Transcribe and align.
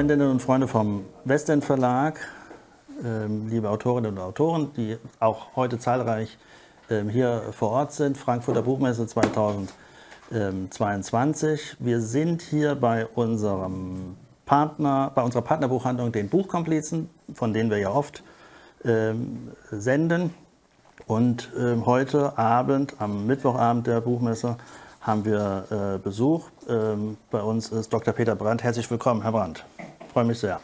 Freundinnen 0.00 0.30
und 0.30 0.40
Freunde 0.40 0.66
vom 0.66 1.04
Westend 1.26 1.62
Verlag, 1.62 2.18
ähm, 3.04 3.50
liebe 3.50 3.68
Autorinnen 3.68 4.12
und 4.12 4.18
Autoren, 4.18 4.70
die 4.74 4.96
auch 5.18 5.54
heute 5.56 5.78
zahlreich 5.78 6.38
ähm, 6.88 7.10
hier 7.10 7.42
vor 7.52 7.72
Ort 7.72 7.92
sind, 7.92 8.16
Frankfurter 8.16 8.62
Buchmesse 8.62 9.06
2022. 9.06 11.76
Wir 11.80 12.00
sind 12.00 12.40
hier 12.40 12.76
bei 12.76 13.06
unserem 13.08 14.16
Partner, 14.46 15.12
bei 15.14 15.20
unserer 15.20 15.42
Partnerbuchhandlung, 15.42 16.12
den 16.12 16.30
Buchkomplizen, 16.30 17.10
von 17.34 17.52
denen 17.52 17.68
wir 17.68 17.76
ja 17.76 17.90
oft 17.90 18.22
ähm, 18.86 19.50
senden. 19.70 20.32
Und 21.06 21.50
heute 21.84 22.38
Abend, 22.38 22.94
am 23.00 23.26
Mittwochabend 23.26 23.86
der 23.86 24.00
Buchmesse, 24.00 24.56
haben 25.02 25.26
wir 25.26 25.66
äh, 25.70 25.98
Besuch. 25.98 26.48
Bei 27.30 27.42
uns 27.42 27.68
ist 27.68 27.92
Dr. 27.92 28.14
Peter 28.14 28.34
Brandt. 28.36 28.62
Herzlich 28.62 28.90
willkommen, 28.90 29.20
Herr 29.22 29.32
Brandt. 29.32 29.64
Freue 30.12 30.24
mich 30.24 30.38
sehr. 30.38 30.60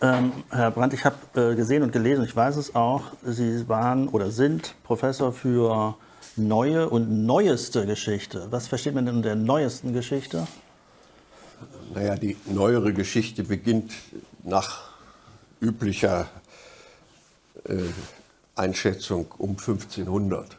Ähm, 0.00 0.32
Herr 0.50 0.70
Brandt, 0.70 0.94
ich 0.94 1.04
habe 1.04 1.16
äh, 1.34 1.56
gesehen 1.56 1.82
und 1.82 1.92
gelesen, 1.92 2.24
ich 2.24 2.34
weiß 2.34 2.56
es 2.56 2.74
auch, 2.74 3.02
Sie 3.22 3.68
waren 3.68 4.08
oder 4.08 4.30
sind 4.30 4.74
Professor 4.84 5.32
für 5.32 5.96
neue 6.36 6.88
und 6.88 7.26
neueste 7.26 7.84
Geschichte. 7.84 8.46
Was 8.50 8.68
versteht 8.68 8.94
man 8.94 9.06
denn 9.06 9.16
unter 9.16 9.30
der 9.30 9.36
neuesten 9.36 9.92
Geschichte? 9.92 10.46
Naja, 11.92 12.14
die 12.14 12.36
neuere 12.46 12.92
Geschichte 12.92 13.42
beginnt 13.42 13.92
nach 14.44 14.90
üblicher 15.60 16.28
äh, 17.64 17.76
Einschätzung 18.54 19.26
um 19.38 19.50
1500. 19.50 20.57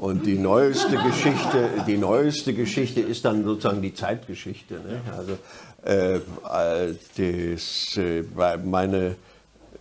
Und 0.00 0.26
die 0.26 0.38
neueste 0.38 0.96
Geschichte, 0.96 1.70
die 1.86 1.96
neueste 1.96 2.54
Geschichte 2.54 3.00
ist 3.00 3.24
dann 3.24 3.44
sozusagen 3.44 3.82
die 3.82 3.94
Zeitgeschichte. 3.94 4.74
Ne? 4.74 5.00
Also 5.16 5.38
äh, 5.84 6.20
das, 7.16 7.96
äh, 7.96 8.24
meine, 8.64 9.16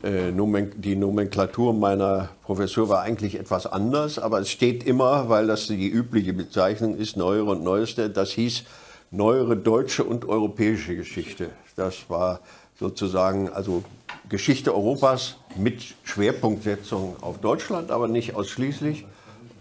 äh, 0.03 0.31
die 0.75 0.95
Nomenklatur 0.95 1.73
meiner 1.73 2.29
Professur 2.43 2.89
war 2.89 3.01
eigentlich 3.01 3.39
etwas 3.39 3.65
anders, 3.65 4.19
aber 4.19 4.41
es 4.41 4.51
steht 4.51 4.83
immer, 4.83 5.29
weil 5.29 5.47
das 5.47 5.67
die 5.67 5.89
übliche 5.89 6.33
Bezeichnung 6.33 6.95
ist, 6.95 7.17
neuere 7.17 7.45
und 7.45 7.63
neueste, 7.63 8.09
das 8.09 8.31
hieß 8.31 8.63
neuere 9.09 9.57
deutsche 9.57 10.03
und 10.03 10.25
europäische 10.25 10.95
Geschichte. 10.95 11.49
Das 11.75 12.09
war 12.09 12.41
sozusagen 12.79 13.49
also 13.49 13.83
Geschichte 14.29 14.73
Europas 14.73 15.37
mit 15.55 15.95
Schwerpunktsetzung 16.03 17.15
auf 17.21 17.39
Deutschland, 17.39 17.91
aber 17.91 18.07
nicht 18.07 18.35
ausschließlich 18.35 19.05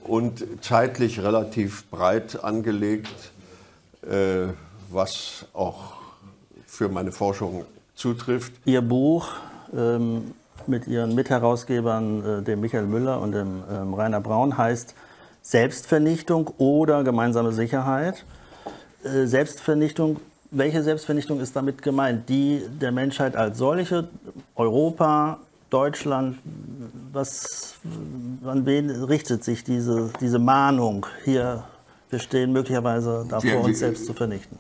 und 0.05 0.45
zeitlich 0.62 1.20
relativ 1.20 1.89
breit 1.91 2.42
angelegt, 2.42 3.33
äh, 4.03 4.48
was 4.91 5.46
auch 5.52 5.95
für 6.67 6.89
meine 6.89 7.13
Forschung 7.13 7.64
zutrifft. 7.95 8.52
Ihr 8.64 8.83
Buch 8.83 9.29
ähm, 9.77 10.35
mit 10.67 10.86
Ihren 10.86 11.14
Mitherausgebern, 11.14 12.41
äh, 12.41 12.42
dem 12.42 12.61
Michael 12.61 12.86
Müller 12.86 13.20
und 13.20 13.33
dem 13.33 13.62
ähm, 13.70 13.95
Rainer 13.95 14.20
Braun, 14.20 14.57
heißt 14.57 14.95
Selbstvernichtung 15.42 16.48
oder 16.58 17.05
gemeinsame 17.05 17.52
Sicherheit. 17.52 18.24
Äh, 19.05 19.27
Selbstvernichtung, 19.27 20.20
welche 20.51 20.83
Selbstvernichtung 20.83 21.41
ist 21.41 21.57
damit 21.57 21.83
gemeint? 21.83 22.29
Die 22.29 22.62
der 22.80 22.92
Menschheit 22.92 23.36
als 23.36 23.58
solche, 23.58 24.08
Europa, 24.55 25.41
Deutschland, 25.73 26.39
was, 27.13 27.77
an 28.45 28.67
wen 28.67 28.91
richtet 28.91 29.43
sich 29.43 29.65
diese, 29.65 30.11
diese 30.21 30.39
Mahnung 30.39 31.07
hier? 31.25 31.65
Wir 32.11 32.19
stehen 32.19 32.53
möglicherweise 32.53 33.25
davor, 33.27 33.65
uns 33.65 33.79
selbst 33.79 34.05
zu 34.05 34.13
vernichten. 34.13 34.59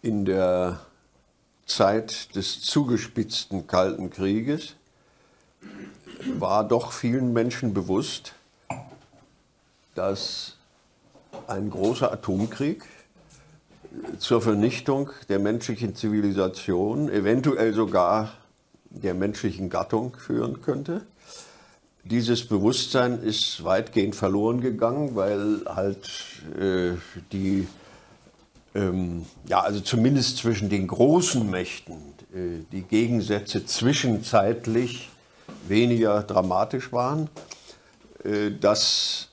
In 0.00 0.24
der 0.24 0.78
Zeit 1.66 2.36
des 2.36 2.60
zugespitzten 2.60 3.66
Kalten 3.66 4.10
Krieges 4.10 4.76
war 6.38 6.62
doch 6.62 6.92
vielen 6.92 7.32
Menschen 7.32 7.74
bewusst, 7.74 8.34
dass 9.96 10.56
ein 11.48 11.68
großer 11.68 12.12
Atomkrieg 12.12 12.84
zur 14.18 14.40
Vernichtung 14.40 15.10
der 15.28 15.40
menschlichen 15.40 15.96
Zivilisation, 15.96 17.08
eventuell 17.08 17.74
sogar 17.74 18.34
der 19.02 19.14
menschlichen 19.14 19.70
Gattung 19.70 20.16
führen 20.16 20.62
könnte. 20.62 21.02
Dieses 22.04 22.46
Bewusstsein 22.46 23.22
ist 23.22 23.64
weitgehend 23.64 24.14
verloren 24.14 24.60
gegangen, 24.60 25.16
weil 25.16 25.62
halt 25.66 26.10
äh, 26.58 26.92
die, 27.32 27.66
ähm, 28.74 29.24
ja, 29.48 29.60
also 29.60 29.80
zumindest 29.80 30.36
zwischen 30.36 30.68
den 30.68 30.86
großen 30.86 31.48
Mächten, 31.50 31.96
äh, 32.34 32.64
die 32.72 32.82
Gegensätze 32.82 33.64
zwischenzeitlich 33.64 35.08
weniger 35.66 36.22
dramatisch 36.22 36.92
waren. 36.92 37.30
Äh, 38.22 38.50
das 38.60 39.28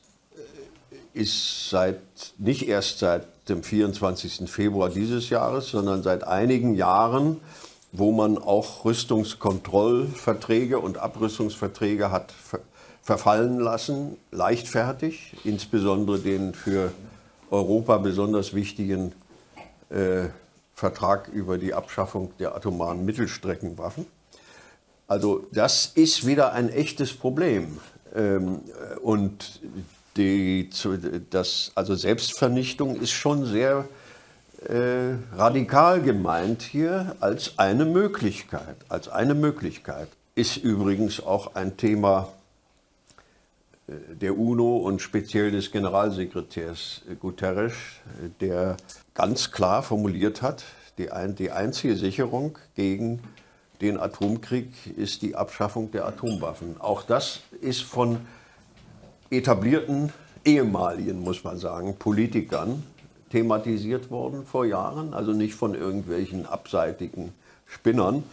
ist 1.13 1.69
seit, 1.69 1.99
nicht 2.38 2.67
erst 2.67 2.99
seit 2.99 3.28
dem 3.49 3.63
24. 3.63 4.49
Februar 4.49 4.89
dieses 4.89 5.29
Jahres, 5.29 5.69
sondern 5.69 6.03
seit 6.03 6.23
einigen 6.23 6.73
Jahren, 6.75 7.41
wo 7.91 8.12
man 8.12 8.38
auch 8.38 8.85
Rüstungskontrollverträge 8.85 10.79
und 10.79 10.97
Abrüstungsverträge 10.97 12.12
hat 12.12 12.34
verfallen 13.02 13.59
lassen, 13.59 14.18
leichtfertig, 14.31 15.35
insbesondere 15.44 16.19
den 16.19 16.53
für 16.53 16.91
Europa 17.50 17.97
besonders 17.97 18.53
wichtigen 18.53 19.13
äh, 19.90 20.29
Vertrag 20.74 21.28
über 21.28 21.57
die 21.57 21.74
Abschaffung 21.74 22.31
der 22.40 22.56
atomaren 22.56 23.03
Mittelstreckenwaffen. 23.03 24.06
Also 25.08 25.46
das 25.52 25.88
ist 25.88 26.25
wieder 26.25 26.53
ein 26.53 26.69
echtes 26.69 27.13
Problem. 27.13 27.79
Ähm, 28.16 28.62
und 29.02 29.59
die, 30.16 30.69
das, 31.29 31.72
also 31.75 31.96
Selbstvernichtung 31.96 32.96
ist 32.96 33.12
schon 33.12 33.46
sehr 33.46 33.88
äh, 34.67 35.16
radikal 35.35 36.01
gemeint 36.01 36.61
hier 36.61 37.16
als 37.19 37.57
eine 37.57 37.85
Möglichkeit. 37.85 38.77
Als 38.89 39.07
eine 39.07 39.33
Möglichkeit 39.33 40.07
ist 40.35 40.57
übrigens 40.57 41.22
auch 41.22 41.55
ein 41.55 41.77
Thema 41.77 42.29
äh, 43.88 43.94
der 44.16 44.38
UNO 44.38 44.77
und 44.77 45.01
speziell 45.01 45.51
des 45.51 45.72
Generalsekretärs 45.72 47.01
Guterres, 47.19 47.73
der 48.39 48.77
ganz 49.13 49.51
klar 49.51 49.83
formuliert 49.83 50.41
hat, 50.41 50.63
die, 50.97 51.11
ein, 51.11 51.35
die 51.35 51.51
einzige 51.51 51.95
Sicherung 51.95 52.57
gegen 52.75 53.22
den 53.81 53.99
Atomkrieg 53.99 54.72
ist 54.95 55.23
die 55.23 55.35
Abschaffung 55.35 55.91
der 55.91 56.05
Atomwaffen. 56.05 56.79
Auch 56.79 57.01
das 57.01 57.41
ist 57.61 57.81
von 57.81 58.19
etablierten 59.31 60.14
ehemaligen, 60.46 61.22
muss 61.22 61.43
man 61.43 61.57
sagen, 61.57 61.96
Politikern 61.97 62.84
thematisiert 63.31 64.11
worden 64.11 64.45
vor 64.45 64.66
Jahren, 64.66 65.13
also 65.13 65.31
nicht 65.31 65.55
von 65.55 65.73
irgendwelchen 65.73 66.45
abseitigen 66.45 67.33
Spinnern. 67.66 68.23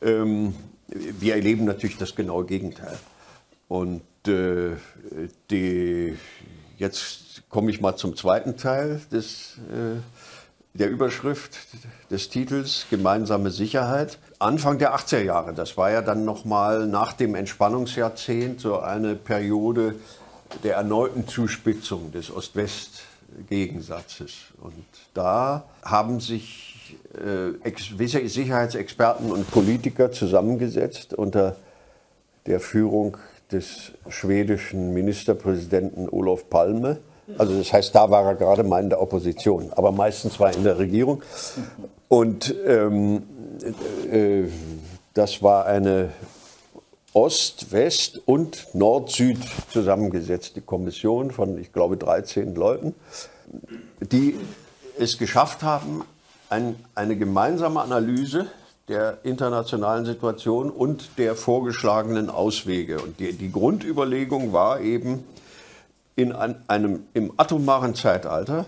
Ähm, 0.00 0.54
wir 0.88 1.34
erleben 1.34 1.64
natürlich 1.64 1.98
das 1.98 2.14
genaue 2.14 2.46
Gegenteil. 2.46 2.98
Und 3.68 4.02
äh, 4.26 4.76
die, 5.50 6.16
jetzt 6.78 7.42
komme 7.48 7.70
ich 7.70 7.80
mal 7.80 7.96
zum 7.96 8.16
zweiten 8.16 8.56
Teil 8.56 9.00
des, 9.12 9.58
äh, 9.70 10.00
der 10.74 10.90
Überschrift 10.90 11.58
des 12.10 12.28
Titels, 12.28 12.86
Gemeinsame 12.90 13.50
Sicherheit. 13.50 14.18
Anfang 14.38 14.78
der 14.78 14.96
80er 14.96 15.22
Jahre, 15.22 15.54
das 15.54 15.76
war 15.76 15.90
ja 15.90 16.02
dann 16.02 16.24
nochmal 16.24 16.86
nach 16.86 17.12
dem 17.12 17.34
Entspannungsjahrzehnt 17.34 18.60
so 18.60 18.78
eine 18.80 19.14
Periode, 19.14 19.96
der 20.64 20.76
erneuten 20.76 21.28
Zuspitzung 21.28 22.10
des 22.12 22.30
Ost-West-Gegensatzes. 23.30 24.32
Und 24.60 24.84
da 25.14 25.64
haben 25.82 26.20
sich 26.20 26.96
äh, 27.14 28.28
Sicherheitsexperten 28.28 29.30
und 29.30 29.50
Politiker 29.50 30.12
zusammengesetzt 30.12 31.14
unter 31.14 31.56
der 32.46 32.60
Führung 32.60 33.16
des 33.52 33.92
schwedischen 34.08 34.92
Ministerpräsidenten 34.94 36.08
Olof 36.08 36.48
Palme. 36.48 36.98
Also 37.38 37.56
das 37.56 37.72
heißt, 37.72 37.94
da 37.94 38.10
war 38.10 38.24
er 38.24 38.34
gerade 38.34 38.64
mal 38.64 38.82
in 38.82 38.88
der 38.88 39.00
Opposition, 39.00 39.72
aber 39.72 39.92
meistens 39.92 40.40
war 40.40 40.50
er 40.50 40.56
in 40.56 40.64
der 40.64 40.78
Regierung. 40.78 41.22
Und 42.08 42.54
ähm, 42.66 43.22
äh, 44.10 44.48
das 45.14 45.42
war 45.42 45.66
eine 45.66 46.10
Ost, 47.12 47.72
West 47.72 48.20
und 48.24 48.68
Nord-Süd 48.72 49.38
zusammengesetzte 49.72 50.60
Kommission 50.60 51.32
von, 51.32 51.58
ich 51.58 51.72
glaube, 51.72 51.96
13 51.96 52.54
Leuten, 52.54 52.94
die 54.00 54.36
es 54.98 55.18
geschafft 55.18 55.62
haben, 55.62 56.04
ein, 56.50 56.76
eine 56.94 57.16
gemeinsame 57.16 57.80
Analyse 57.80 58.46
der 58.88 59.18
internationalen 59.24 60.04
Situation 60.04 60.70
und 60.70 61.18
der 61.18 61.34
vorgeschlagenen 61.34 62.30
Auswege. 62.30 63.00
Und 63.00 63.18
die, 63.18 63.32
die 63.32 63.50
Grundüberlegung 63.50 64.52
war 64.52 64.80
eben, 64.80 65.24
in 66.16 66.32
einem, 66.32 67.04
im 67.14 67.32
atomaren 67.38 67.94
Zeitalter 67.94 68.66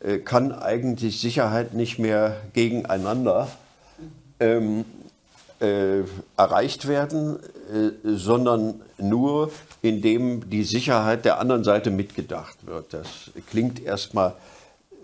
äh, 0.00 0.18
kann 0.18 0.52
eigentlich 0.52 1.20
Sicherheit 1.20 1.74
nicht 1.74 1.98
mehr 1.98 2.36
gegeneinander 2.52 3.48
ähm, 4.40 4.84
äh, 5.60 6.00
erreicht 6.36 6.88
werden, 6.88 7.38
äh, 7.72 7.90
sondern 8.04 8.82
nur 8.98 9.50
indem 9.82 10.48
die 10.50 10.64
Sicherheit 10.64 11.24
der 11.24 11.38
anderen 11.38 11.64
Seite 11.64 11.90
mitgedacht 11.90 12.66
wird. 12.66 12.92
Das 12.92 13.30
klingt 13.48 13.82
erstmal 13.82 14.34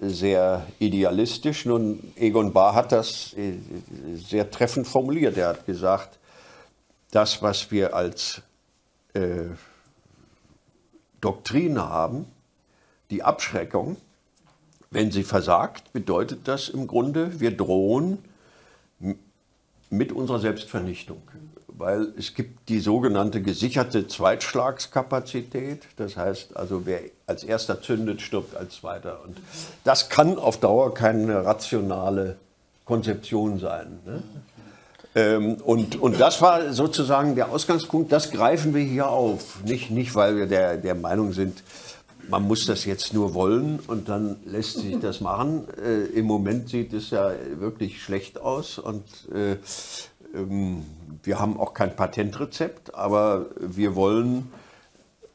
sehr 0.00 0.66
idealistisch. 0.78 1.64
Nun, 1.64 2.12
Egon 2.16 2.52
Bahr 2.52 2.74
hat 2.74 2.92
das 2.92 3.34
äh, 3.34 3.54
sehr 4.16 4.50
treffend 4.50 4.86
formuliert. 4.86 5.36
Er 5.36 5.48
hat 5.48 5.66
gesagt, 5.66 6.18
das, 7.12 7.42
was 7.42 7.70
wir 7.70 7.94
als 7.94 8.42
äh, 9.14 9.44
Doktrine 11.20 11.88
haben, 11.88 12.26
die 13.10 13.22
Abschreckung, 13.22 13.96
wenn 14.90 15.12
sie 15.12 15.22
versagt, 15.22 15.92
bedeutet 15.92 16.48
das 16.48 16.68
im 16.68 16.86
Grunde, 16.86 17.40
wir 17.40 17.56
drohen 17.56 18.18
mit 19.92 20.10
unserer 20.12 20.40
Selbstvernichtung. 20.40 21.22
Weil 21.68 22.12
es 22.18 22.34
gibt 22.34 22.68
die 22.68 22.80
sogenannte 22.80 23.42
gesicherte 23.42 24.06
Zweitschlagskapazität. 24.06 25.82
Das 25.96 26.16
heißt 26.16 26.56
also, 26.56 26.86
wer 26.86 27.00
als 27.26 27.44
erster 27.44 27.80
zündet, 27.80 28.20
stirbt 28.20 28.56
als 28.56 28.76
zweiter. 28.76 29.20
Und 29.24 29.38
das 29.84 30.08
kann 30.08 30.38
auf 30.38 30.58
Dauer 30.58 30.94
keine 30.94 31.44
rationale 31.44 32.36
Konzeption 32.84 33.58
sein. 33.58 33.98
Ne? 34.04 34.22
Ähm, 35.14 35.56
und, 35.56 36.00
und 36.00 36.20
das 36.20 36.40
war 36.40 36.72
sozusagen 36.72 37.34
der 37.34 37.50
Ausgangspunkt, 37.50 38.12
das 38.12 38.30
greifen 38.30 38.74
wir 38.74 38.82
hier 38.82 39.08
auf. 39.08 39.62
Nicht, 39.64 39.90
nicht 39.90 40.14
weil 40.14 40.36
wir 40.36 40.46
der, 40.46 40.76
der 40.78 40.94
Meinung 40.94 41.32
sind, 41.32 41.62
man 42.28 42.42
muss 42.42 42.66
das 42.66 42.84
jetzt 42.84 43.14
nur 43.14 43.34
wollen 43.34 43.80
und 43.86 44.08
dann 44.08 44.36
lässt 44.44 44.78
sich 44.78 44.98
das 45.00 45.20
machen. 45.20 45.64
Äh, 45.82 46.04
Im 46.18 46.26
Moment 46.26 46.68
sieht 46.68 46.92
es 46.92 47.10
ja 47.10 47.32
wirklich 47.58 48.02
schlecht 48.02 48.40
aus 48.40 48.78
und 48.78 49.04
äh, 49.34 49.56
ähm, 50.34 50.84
wir 51.22 51.38
haben 51.38 51.58
auch 51.58 51.74
kein 51.74 51.94
Patentrezept, 51.94 52.94
aber 52.94 53.46
wir 53.58 53.94
wollen 53.94 54.50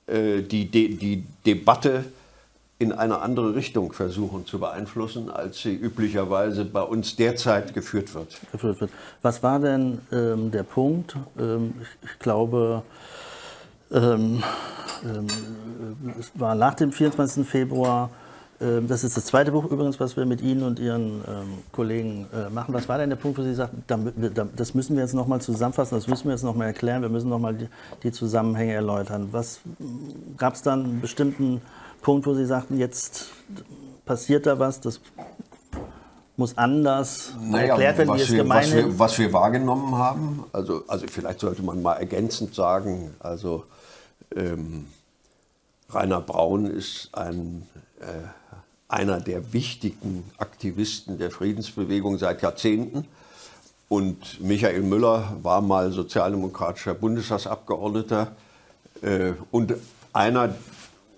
äh, 0.08 0.42
die, 0.42 0.66
die, 0.70 0.96
die 0.96 1.24
Debatte 1.46 2.06
in 2.80 2.92
eine 2.92 3.20
andere 3.22 3.56
Richtung 3.56 3.92
versuchen 3.92 4.46
zu 4.46 4.60
beeinflussen, 4.60 5.32
als 5.32 5.62
sie 5.62 5.74
üblicherweise 5.74 6.64
bei 6.64 6.82
uns 6.82 7.16
derzeit 7.16 7.74
geführt 7.74 8.14
wird. 8.14 8.38
Geführt 8.52 8.82
wird. 8.82 8.92
Was 9.22 9.42
war 9.42 9.60
denn 9.60 10.00
ähm, 10.12 10.52
der 10.52 10.64
Punkt? 10.64 11.16
Ähm, 11.40 11.74
ich, 11.82 12.10
ich, 12.12 12.20
glaube, 12.20 12.84
ähm 13.92 14.44
es 16.20 16.32
war 16.36 16.56
nach 16.56 16.74
dem 16.76 16.92
24. 16.92 17.48
Februar, 17.48 18.10
ähm, 18.60 18.88
das 18.88 19.04
ist 19.04 19.16
das 19.16 19.26
zweite 19.26 19.52
Buch 19.52 19.66
übrigens, 19.66 20.00
was 20.00 20.18
wir 20.18 20.26
mit 20.26 20.42
Ihnen 20.42 20.64
und 20.64 20.80
Ihren 20.80 21.22
ähm, 21.28 21.58
Kollegen 21.72 22.28
äh, 22.34 22.50
machen. 22.50 22.74
Was 22.74 22.90
war 22.90 22.98
denn 22.98 23.10
der 23.10 23.18
Punkt, 23.18 23.38
wo 23.38 23.44
Sie 23.44 23.54
sagten, 23.54 23.84
das 24.56 24.74
müssen 24.74 24.96
wir 24.96 25.04
jetzt 25.04 25.14
nochmal 25.14 25.42
zusammenfassen, 25.42 25.96
das 25.96 26.08
müssen 26.08 26.26
wir 26.26 26.32
jetzt 26.32 26.44
nochmal 26.44 26.68
erklären, 26.68 27.02
wir 27.02 27.10
müssen 27.10 27.30
nochmal 27.30 27.54
die, 27.54 27.68
die 28.04 28.12
Zusammenhänge 28.12 28.74
erläutern. 28.74 29.30
Was 29.32 29.60
gab 30.38 30.56
es 30.56 30.64
dann 30.64 30.84
einen 30.84 31.02
bestimmten 31.02 31.62
Punkt, 32.02 32.26
wo 32.26 32.34
Sie 32.34 32.46
sagten, 32.46 32.78
jetzt 32.78 33.32
passiert 34.06 34.46
da 34.46 34.58
was, 34.58 34.80
das 34.80 35.02
muss 36.36 36.58
anders 36.58 37.34
naja, 37.42 37.70
erklärt 37.70 37.98
werden, 37.98 38.16
wie 38.16 38.22
es 38.22 38.30
gemeint 38.30 38.68
was 38.68 38.74
wir, 38.74 39.00
was 39.00 39.20
wir 39.20 39.34
wahrgenommen 39.34 39.96
haben, 39.98 40.44
also, 40.54 40.84
also 40.88 41.06
vielleicht 41.10 41.40
sollte 41.40 41.64
man 41.64 41.82
mal 41.82 41.96
ergänzend 41.96 42.54
sagen, 42.56 43.16
also 43.20 43.66
ähm, 44.36 44.88
Rainer 45.90 46.22
Braun 46.22 46.66
ist 46.66 47.10
ein, 47.14 47.68
äh, 48.00 48.06
einer 48.88 49.20
der 49.20 49.54
wichtigen 49.54 50.24
Aktivisten 50.38 51.18
der 51.18 51.32
Friedensbewegung 51.32 52.18
seit 52.18 52.42
Jahrzehnten. 52.42 53.06
Und 53.90 54.42
Michael 54.42 54.82
Müller 54.82 55.38
war 55.42 55.62
mal 55.62 55.92
sozialdemokratischer 55.92 56.94
Bundestagsabgeordneter 56.94 58.36
äh, 59.02 59.32
und 59.52 59.76
einer 60.12 60.56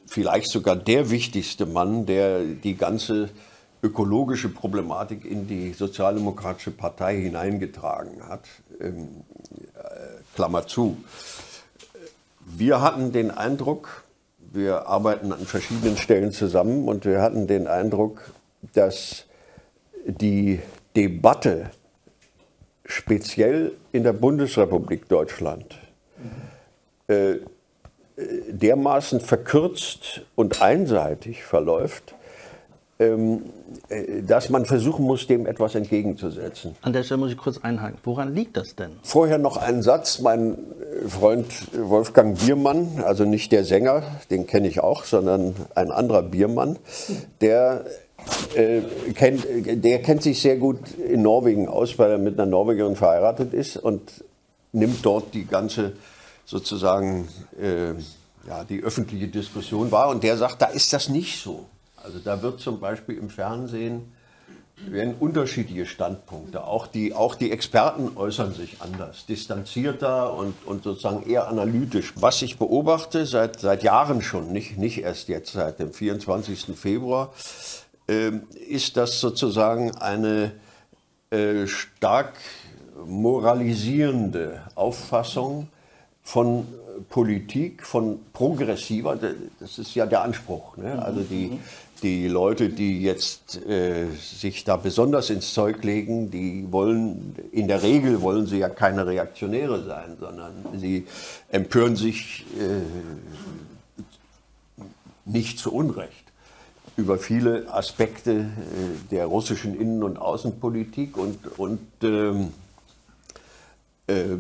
vielleicht 0.06 0.52
sogar 0.52 0.76
der 0.76 1.10
wichtigste 1.10 1.66
Mann, 1.66 2.06
der 2.06 2.44
die 2.44 2.76
ganze 2.76 3.30
ökologische 3.82 4.50
Problematik 4.50 5.26
in 5.26 5.48
die 5.48 5.74
Sozialdemokratische 5.74 6.72
Partei 6.72 7.20
hineingetragen 7.22 8.28
hat. 8.28 8.46
Ähm, 8.80 9.24
äh, 9.76 10.22
Klammer 10.36 10.68
zu. 10.68 10.98
Wir 12.58 12.82
hatten 12.82 13.12
den 13.12 13.30
Eindruck, 13.32 14.04
wir 14.40 14.88
arbeiten 14.88 15.32
an 15.32 15.46
verschiedenen 15.46 15.98
Stellen 15.98 16.32
zusammen 16.32 16.88
und 16.88 17.06
wir 17.06 17.22
hatten 17.22 17.46
den 17.46 17.68
Eindruck, 17.68 18.32
dass 18.74 19.26
die 20.06 20.60
Debatte 20.96 21.70
speziell 22.86 23.74
in 23.92 24.04
der 24.04 24.14
Bundesrepublik 24.14 25.08
Deutschland 25.08 25.78
äh, 27.08 27.36
dermaßen 28.50 29.22
verkürzt 29.22 30.22
und 30.36 30.62
einseitig 30.62 31.44
verläuft, 31.44 32.14
äh, 32.14 32.19
dass 34.28 34.50
man 34.50 34.66
versuchen 34.66 35.06
muss, 35.06 35.26
dem 35.26 35.46
etwas 35.46 35.74
entgegenzusetzen. 35.74 36.76
An 36.82 36.92
der 36.92 37.04
Stelle 37.04 37.20
muss 37.20 37.32
ich 37.32 37.38
kurz 37.38 37.58
einhaken. 37.58 37.98
Woran 38.04 38.36
liegt 38.36 38.58
das 38.58 38.76
denn? 38.76 38.92
Vorher 39.04 39.38
noch 39.38 39.56
ein 39.56 39.82
Satz. 39.82 40.20
Mein 40.20 40.58
Freund 41.08 41.46
Wolfgang 41.74 42.38
Biermann, 42.38 43.02
also 43.06 43.24
nicht 43.24 43.54
der 43.54 43.64
Sänger, 43.64 44.04
den 44.30 44.48
kenne 44.48 44.68
ich 44.68 44.82
auch, 44.82 45.06
sondern 45.06 45.56
ein 45.76 45.92
anderer 45.92 46.24
Biermann, 46.24 46.78
der, 47.40 47.86
äh, 48.56 48.82
kennt, 49.14 49.46
der 49.48 50.02
kennt 50.02 50.22
sich 50.22 50.42
sehr 50.42 50.58
gut 50.58 50.80
in 50.98 51.22
Norwegen 51.22 51.70
aus, 51.70 51.98
weil 52.00 52.12
er 52.12 52.18
mit 52.18 52.38
einer 52.38 52.50
Norwegerin 52.50 52.98
verheiratet 52.98 53.54
ist 53.54 53.78
und 53.78 54.26
nimmt 54.74 55.06
dort 55.06 55.34
die 55.34 55.46
ganze 55.46 55.94
sozusagen 56.46 57.30
äh, 57.62 57.94
ja, 58.48 58.66
die 58.68 58.84
öffentliche 58.84 59.30
Diskussion 59.30 59.90
war. 59.92 60.10
Und 60.10 60.24
der 60.24 60.36
sagt, 60.36 60.62
da 60.62 60.66
ist 60.66 60.92
das 60.92 61.08
nicht 61.08 61.42
so. 61.42 61.66
Also 62.04 62.20
da 62.20 62.42
wird 62.42 62.60
zum 62.60 62.80
Beispiel 62.80 63.18
im 63.18 63.30
Fernsehen 63.30 64.12
werden 64.88 65.16
unterschiedliche 65.20 65.86
Standpunkte. 65.86 66.64
Auch 66.64 66.88
die, 66.88 67.14
auch 67.14 67.36
die 67.36 67.52
Experten 67.52 68.12
äußern 68.16 68.54
sich 68.54 68.82
anders, 68.82 69.26
distanzierter 69.26 70.34
und, 70.34 70.56
und 70.66 70.84
sozusagen 70.84 71.30
eher 71.30 71.48
analytisch. 71.48 72.14
Was 72.16 72.42
ich 72.42 72.58
beobachte 72.58 73.26
seit, 73.26 73.60
seit 73.60 73.84
Jahren 73.84 74.22
schon, 74.22 74.52
nicht, 74.52 74.78
nicht 74.78 75.02
erst 75.02 75.28
jetzt 75.28 75.52
seit 75.52 75.80
dem 75.80 75.92
24. 75.94 76.78
Februar, 76.78 77.34
äh, 78.08 78.32
ist 78.70 78.96
das 78.96 79.20
sozusagen 79.20 79.96
eine 79.96 80.54
äh, 81.30 81.68
stark 81.68 82.34
moralisierende 83.06 84.62
Auffassung 84.76 85.68
von 86.24 86.68
Politik, 87.10 87.86
von 87.86 88.20
progressiver, 88.34 89.18
das 89.60 89.78
ist 89.78 89.96
ja 89.96 90.06
der 90.06 90.22
Anspruch. 90.22 90.76
Ne? 90.78 91.02
Also 91.02 91.22
die, 91.22 91.60
die 92.04 92.28
Leute, 92.28 92.70
die 92.70 93.02
jetzt 93.02 93.66
äh, 93.66 94.08
sich 94.16 94.64
da 94.64 94.78
besonders 94.78 95.30
ins 95.30 95.54
Zeug 95.54 95.84
legen, 95.84 96.32
die 96.32 96.66
wollen, 96.72 97.36
in 97.52 97.68
der 97.68 97.84
Regel 97.84 98.22
wollen 98.22 98.48
sie 98.48 98.60
ja 98.60 98.70
keine 98.70 99.06
Reaktionäre 99.06 99.84
sein, 99.84 100.18
sondern 100.20 100.54
sie 100.78 101.06
empören 101.50 101.96
sich 101.96 102.46
äh, 102.60 102.82
nicht 105.26 105.60
zu 105.60 105.74
Unrecht 105.74 106.30
über 106.98 107.18
viele 107.18 107.74
Aspekte 107.74 108.32
äh, 108.32 108.46
der 109.12 109.26
russischen 109.26 109.80
Innen- 109.80 110.04
und 110.04 110.18
Außenpolitik 110.18 111.18
und, 111.18 111.58
und 111.58 111.80
ähm, 112.04 112.52
äh, 114.08 114.38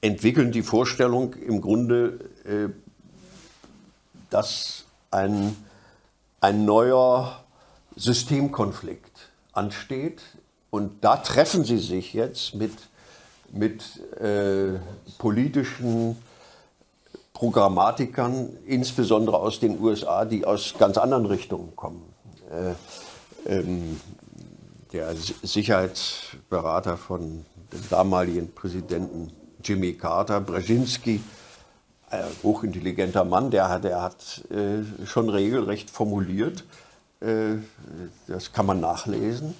entwickeln 0.00 0.52
die 0.52 0.62
Vorstellung 0.62 1.34
im 1.34 1.60
Grunde, 1.60 2.20
äh, 2.44 2.68
dass 4.30 4.84
ein, 5.10 5.56
ein 6.44 6.66
neuer 6.66 7.40
Systemkonflikt 7.96 9.30
ansteht. 9.54 10.20
Und 10.68 11.02
da 11.02 11.16
treffen 11.16 11.64
sie 11.64 11.78
sich 11.78 12.12
jetzt 12.12 12.54
mit, 12.54 12.72
mit 13.50 13.82
äh, 14.20 14.78
politischen 15.16 16.18
Programmatikern, 17.32 18.50
insbesondere 18.66 19.38
aus 19.38 19.58
den 19.58 19.80
USA, 19.80 20.26
die 20.26 20.44
aus 20.44 20.74
ganz 20.78 20.98
anderen 20.98 21.24
Richtungen 21.24 21.74
kommen. 21.76 22.02
Äh, 23.46 23.50
ähm, 23.50 24.00
der 24.92 25.14
Sicherheitsberater 25.16 26.98
von 26.98 27.46
dem 27.72 27.88
damaligen 27.88 28.52
Präsidenten 28.52 29.32
Jimmy 29.64 29.94
Carter, 29.94 30.42
Brzezinski, 30.42 31.20
hochintelligenter 32.42 33.24
Mann, 33.24 33.50
der 33.50 33.68
hat, 33.68 33.84
der 33.84 34.02
hat 34.02 34.44
äh, 34.50 35.06
schon 35.06 35.28
regelrecht 35.28 35.90
formuliert, 35.90 36.64
äh, 37.20 37.56
das 38.26 38.52
kann 38.52 38.66
man 38.66 38.80
nachlesen, 38.80 39.54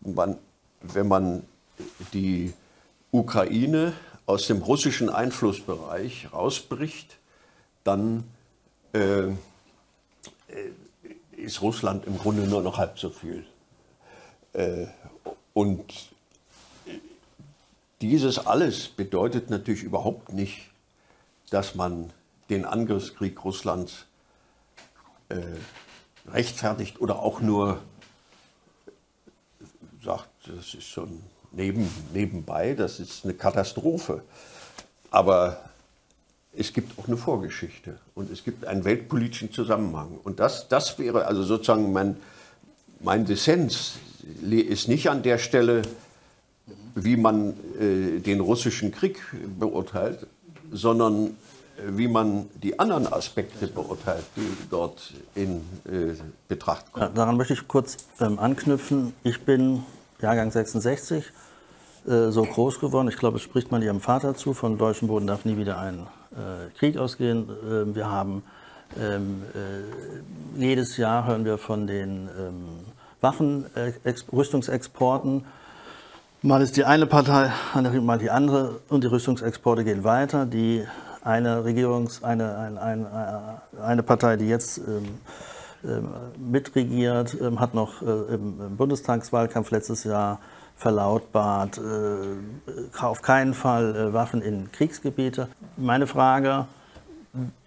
man, 0.00 0.38
wenn 0.80 1.08
man 1.08 1.42
die 2.12 2.52
Ukraine 3.10 3.92
aus 4.26 4.46
dem 4.46 4.62
russischen 4.62 5.08
Einflussbereich 5.08 6.32
rausbricht, 6.32 7.18
dann 7.84 8.24
äh, 8.92 9.28
ist 11.36 11.62
Russland 11.62 12.06
im 12.06 12.18
Grunde 12.18 12.42
nur 12.42 12.62
noch 12.62 12.78
halb 12.78 12.98
so 12.98 13.10
viel. 13.10 13.46
Äh, 14.52 14.86
und 15.54 16.10
dieses 18.00 18.38
alles 18.38 18.88
bedeutet 18.88 19.50
natürlich 19.50 19.82
überhaupt 19.82 20.32
nicht, 20.32 20.67
dass 21.50 21.74
man 21.74 22.12
den 22.50 22.64
Angriffskrieg 22.64 23.44
Russlands 23.44 24.06
äh, 25.28 25.36
rechtfertigt 26.30 27.00
oder 27.00 27.18
auch 27.20 27.40
nur 27.40 27.80
sagt, 30.02 30.28
das 30.46 30.74
ist 30.74 30.84
schon 30.84 31.20
neben, 31.52 31.88
nebenbei, 32.12 32.74
das 32.74 33.00
ist 33.00 33.24
eine 33.24 33.34
Katastrophe. 33.34 34.22
Aber 35.10 35.58
es 36.52 36.72
gibt 36.72 36.98
auch 36.98 37.06
eine 37.06 37.16
Vorgeschichte 37.16 37.98
und 38.14 38.30
es 38.30 38.44
gibt 38.44 38.64
einen 38.64 38.84
weltpolitischen 38.84 39.52
Zusammenhang. 39.52 40.18
Und 40.22 40.40
das, 40.40 40.68
das 40.68 40.98
wäre 40.98 41.26
also 41.26 41.42
sozusagen 41.42 41.92
mein, 41.92 42.16
mein 43.00 43.24
Dissens, 43.24 43.98
ist 44.42 44.88
nicht 44.88 45.08
an 45.08 45.22
der 45.22 45.38
Stelle, 45.38 45.82
wie 46.94 47.16
man 47.16 47.54
äh, 47.78 48.18
den 48.20 48.40
russischen 48.40 48.90
Krieg 48.90 49.22
beurteilt, 49.58 50.26
sondern 50.72 51.26
äh, 51.26 51.30
wie 51.88 52.08
man 52.08 52.48
die 52.62 52.78
anderen 52.78 53.10
Aspekte 53.12 53.66
beurteilt, 53.68 54.24
die 54.36 54.48
dort 54.70 55.12
in 55.34 55.60
äh, 55.84 56.14
Betracht 56.48 56.92
kommen. 56.92 57.14
Daran 57.14 57.36
möchte 57.36 57.54
ich 57.54 57.68
kurz 57.68 57.96
ähm, 58.20 58.38
anknüpfen. 58.38 59.14
Ich 59.22 59.42
bin 59.42 59.84
Jahrgang 60.20 60.50
66 60.50 61.24
äh, 62.06 62.30
so 62.30 62.42
groß 62.42 62.80
geworden. 62.80 63.08
Ich 63.08 63.16
glaube, 63.16 63.36
es 63.36 63.42
spricht 63.42 63.70
man 63.70 63.82
ihrem 63.82 64.00
Vater 64.00 64.34
zu, 64.34 64.54
von 64.54 64.78
deutschem 64.78 65.08
Boden 65.08 65.26
darf 65.26 65.44
nie 65.44 65.56
wieder 65.56 65.78
ein 65.78 66.06
äh, 66.32 66.70
Krieg 66.78 66.96
ausgehen. 66.96 67.48
Ähm, 67.68 67.94
wir 67.94 68.10
haben 68.10 68.42
ähm, 68.98 69.42
äh, 69.54 70.60
jedes 70.60 70.96
Jahr 70.96 71.26
hören 71.26 71.44
wir 71.44 71.58
von 71.58 71.86
den 71.86 72.28
ähm, 72.38 72.86
Waffenrüstungsexporten. 73.20 75.44
Mal 76.40 76.62
ist 76.62 76.76
die 76.76 76.84
eine 76.84 77.06
Partei, 77.06 77.50
mal 78.00 78.18
die 78.18 78.30
andere 78.30 78.78
und 78.88 79.02
die 79.02 79.08
Rüstungsexporte 79.08 79.82
gehen 79.82 80.04
weiter. 80.04 80.46
Die 80.46 80.86
eine 81.24 81.64
Regierungs-, 81.64 82.22
eine, 82.22 82.56
eine, 82.56 82.80
eine, 82.80 83.60
eine 83.82 84.02
Partei, 84.04 84.36
die 84.36 84.46
jetzt 84.46 84.78
ähm, 84.78 85.18
ähm, 85.84 86.08
mitregiert, 86.38 87.36
ähm, 87.40 87.58
hat 87.58 87.74
noch 87.74 88.02
äh, 88.02 88.34
im 88.34 88.76
Bundestagswahlkampf 88.76 89.72
letztes 89.72 90.04
Jahr 90.04 90.38
verlautbart, 90.76 91.78
äh, 91.78 93.02
auf 93.02 93.20
keinen 93.22 93.52
Fall 93.52 93.96
äh, 93.96 94.12
Waffen 94.12 94.40
in 94.40 94.70
Kriegsgebiete. 94.70 95.48
Meine 95.76 96.06
Frage, 96.06 96.66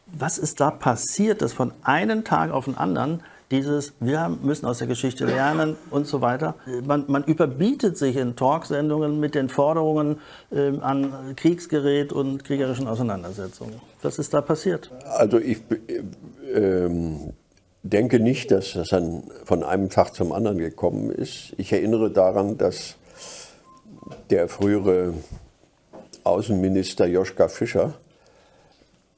was 0.07 0.37
ist 0.37 0.61
da 0.61 0.71
passiert, 0.71 1.41
dass 1.41 1.51
von 1.51 1.73
einem 1.83 2.23
Tag 2.23 2.51
auf 2.51 2.65
den 2.65 2.77
anderen 2.77 3.21
dieses, 3.51 3.93
wir 3.99 4.29
müssen 4.41 4.65
aus 4.65 4.79
der 4.79 4.87
Geschichte 4.87 5.25
lernen 5.25 5.75
und 5.89 6.07
so 6.07 6.21
weiter. 6.21 6.55
Man, 6.85 7.05
man 7.07 7.23
überbietet 7.23 7.97
sich 7.97 8.15
in 8.15 8.35
Talksendungen 8.35 9.19
mit 9.19 9.35
den 9.35 9.49
Forderungen 9.49 10.19
äh, 10.51 10.77
an 10.79 11.35
Kriegsgerät 11.35 12.13
und 12.13 12.43
kriegerischen 12.43 12.87
Auseinandersetzungen. 12.87 13.75
Was 14.01 14.17
ist 14.17 14.33
da 14.33 14.41
passiert? 14.41 14.89
Also 15.05 15.37
ich 15.37 15.59
äh, 15.87 16.55
ähm, 16.57 17.33
denke 17.83 18.19
nicht, 18.19 18.51
dass 18.51 18.73
das 18.73 18.89
dann 18.89 19.23
von 19.45 19.63
einem 19.63 19.89
Tag 19.89 20.13
zum 20.13 20.31
anderen 20.31 20.57
gekommen 20.57 21.11
ist. 21.11 21.53
Ich 21.57 21.73
erinnere 21.73 22.09
daran, 22.09 22.57
dass 22.57 22.95
der 24.29 24.47
frühere 24.47 25.13
Außenminister 26.23 27.07
Joschka 27.07 27.47
Fischer 27.47 27.95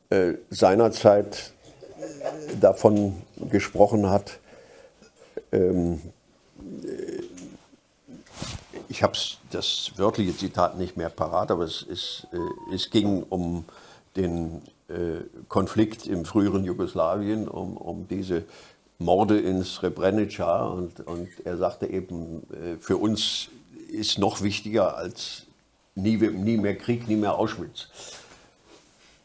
äh, 0.09 0.33
seinerzeit 0.49 1.53
davon 2.59 3.21
gesprochen 3.49 4.09
hat, 4.09 4.39
ähm, 5.51 6.01
ich 8.89 9.03
habe 9.03 9.13
das 9.51 9.91
wörtliche 9.95 10.35
Zitat 10.37 10.77
nicht 10.77 10.97
mehr 10.97 11.09
parat, 11.09 11.51
aber 11.51 11.63
es, 11.63 11.81
ist, 11.81 12.27
äh, 12.31 12.73
es 12.73 12.89
ging 12.89 13.23
um 13.23 13.65
den 14.15 14.61
äh, 14.87 15.21
Konflikt 15.47 16.05
im 16.05 16.25
früheren 16.25 16.63
Jugoslawien, 16.63 17.47
um, 17.47 17.77
um 17.77 18.07
diese 18.07 18.43
Morde 18.99 19.39
in 19.39 19.63
Srebrenica 19.63 20.67
und, 20.67 20.99
und 21.01 21.29
er 21.43 21.57
sagte 21.57 21.87
eben, 21.87 22.43
äh, 22.51 22.77
für 22.79 22.97
uns 22.97 23.49
ist 23.89 24.17
noch 24.19 24.41
wichtiger 24.41 24.95
als 24.97 25.43
nie, 25.95 26.17
nie 26.17 26.57
mehr 26.57 26.75
Krieg, 26.75 27.07
nie 27.07 27.15
mehr 27.15 27.35
Auschwitz. 27.35 27.87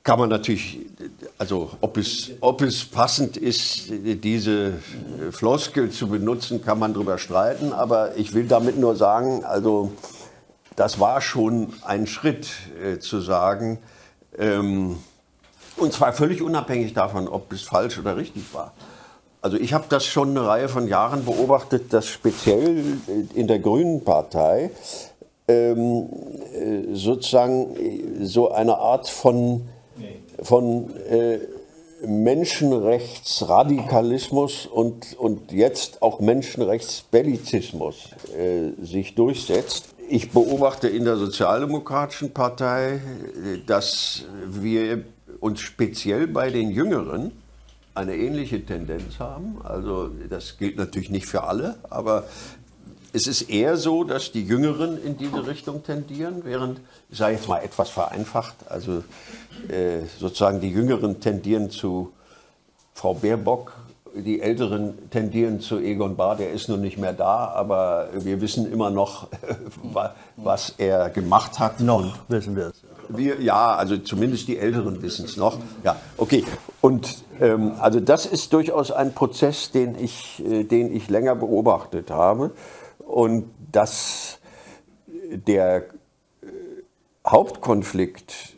Kann 0.03 0.19
man 0.19 0.31
natürlich, 0.31 0.79
also 1.37 1.71
ob 1.81 1.97
es, 1.99 2.31
ob 2.41 2.63
es 2.63 2.85
passend 2.85 3.37
ist, 3.37 3.91
diese 3.91 4.75
Floskel 5.31 5.91
zu 5.91 6.09
benutzen, 6.09 6.65
kann 6.65 6.79
man 6.79 6.95
darüber 6.95 7.19
streiten, 7.19 7.73
aber 7.73 8.17
ich 8.17 8.33
will 8.33 8.47
damit 8.47 8.79
nur 8.79 8.97
sagen, 8.97 9.45
also 9.45 9.93
das 10.77 11.01
war 11.01 11.21
schon 11.21 11.73
ein 11.85 12.07
Schritt 12.07 12.49
äh, 12.83 12.99
zu 13.01 13.21
sagen, 13.21 13.81
ähm, 14.39 14.99
und 15.77 15.93
zwar 15.93 16.13
völlig 16.13 16.43
unabhängig 16.43 16.95
davon, 16.95 17.29
ob 17.29 17.53
es 17.53 17.63
falsch 17.63 17.99
oder 17.99 18.17
richtig 18.17 18.43
war. 18.53 18.73
Also 19.41 19.57
ich 19.57 19.73
habe 19.73 19.85
das 19.89 20.05
schon 20.05 20.31
eine 20.31 20.47
Reihe 20.47 20.69
von 20.69 20.89
Jahren 20.89 21.25
beobachtet, 21.25 21.93
dass 21.93 22.07
speziell 22.07 22.99
in 23.35 23.47
der 23.47 23.61
Grünen 23.61 24.03
Partei 24.03 24.71
ähm, 25.47 26.09
äh, 26.53 26.95
sozusagen 26.95 27.77
äh, 27.77 28.25
so 28.25 28.51
eine 28.51 28.77
Art 28.77 29.09
von, 29.09 29.69
von 30.43 30.97
äh, 30.97 31.39
Menschenrechtsradikalismus 32.07 34.67
und, 34.67 35.17
und 35.19 35.53
jetzt 35.53 36.03
auch 36.03 36.21
Menschenrechtsbellizismus 36.21 38.11
äh, 38.37 38.73
sich 38.83 39.15
durchsetzt. 39.15 39.95
Ich 40.09 40.31
beobachte 40.31 40.89
in 40.89 41.05
der 41.05 41.17
Sozialdemokratischen 41.17 42.33
Partei, 42.33 42.95
äh, 42.95 42.99
dass 43.67 44.25
wir 44.47 45.05
uns 45.41 45.61
speziell 45.61 46.27
bei 46.27 46.51
den 46.51 46.71
Jüngeren 46.71 47.33
eine 47.95 48.17
ähnliche 48.17 48.65
Tendenz 48.65 49.19
haben. 49.19 49.59
Also 49.65 50.09
das 50.31 50.57
gilt 50.57 50.77
natürlich 50.77 51.11
nicht 51.11 51.27
für 51.27 51.43
alle, 51.43 51.77
aber 51.91 52.25
es 53.13 53.27
ist 53.27 53.43
eher 53.43 53.77
so, 53.77 54.05
dass 54.05 54.33
die 54.33 54.45
Jüngeren 54.45 55.03
in 55.03 55.17
diese 55.17 55.47
Richtung 55.47 55.83
tendieren, 55.83 56.43
während, 56.45 56.81
ich 57.11 57.19
sage 57.19 57.35
jetzt 57.35 57.49
mal 57.49 57.59
etwas 57.59 57.91
vereinfacht, 57.91 58.55
also 58.69 59.03
äh, 59.69 60.01
sozusagen 60.19 60.61
die 60.61 60.71
Jüngeren 60.71 61.21
tendieren 61.21 61.71
zu 61.71 62.13
Frau 62.95 63.15
Baerbock, 63.15 63.73
die 64.15 64.41
Älteren 64.41 65.11
tendieren 65.11 65.61
zu 65.61 65.79
Egon 65.79 66.17
Bahr, 66.17 66.37
der 66.37 66.53
ist 66.53 66.69
nun 66.69 66.81
nicht 66.81 66.99
mehr 66.99 67.13
da, 67.13 67.49
aber 67.49 68.09
wir 68.13 68.41
wissen 68.41 68.71
immer 68.71 68.91
noch, 68.91 69.29
was 70.37 70.75
er 70.79 71.11
gemacht 71.11 71.59
hat. 71.59 71.81
Noch 71.81 72.19
wissen 72.29 72.57
wir 72.57 72.69
es. 72.69 72.83
Wir, 73.09 73.41
ja, 73.41 73.75
also 73.75 73.97
zumindest 73.97 74.49
die 74.49 74.59
Älteren 74.59 75.01
wissen 75.01 75.25
es 75.25 75.37
noch. 75.37 75.59
Ja, 75.83 75.97
okay. 76.19 76.45
Und 76.83 77.25
ähm, 77.41 77.73
also 77.81 78.01
das 78.01 78.27
ist 78.27 78.53
durchaus 78.53 78.91
ein 78.93 79.15
Prozess, 79.15 79.71
den 79.71 79.99
ich, 79.99 80.45
äh, 80.45 80.65
den 80.65 80.95
ich 80.95 81.09
länger 81.09 81.35
beobachtet 81.35 82.11
habe. 82.11 82.51
Und 83.09 83.51
dass 83.73 84.39
der 85.31 85.85
äh, 86.43 86.47
Hauptkonflikt, 87.27 88.55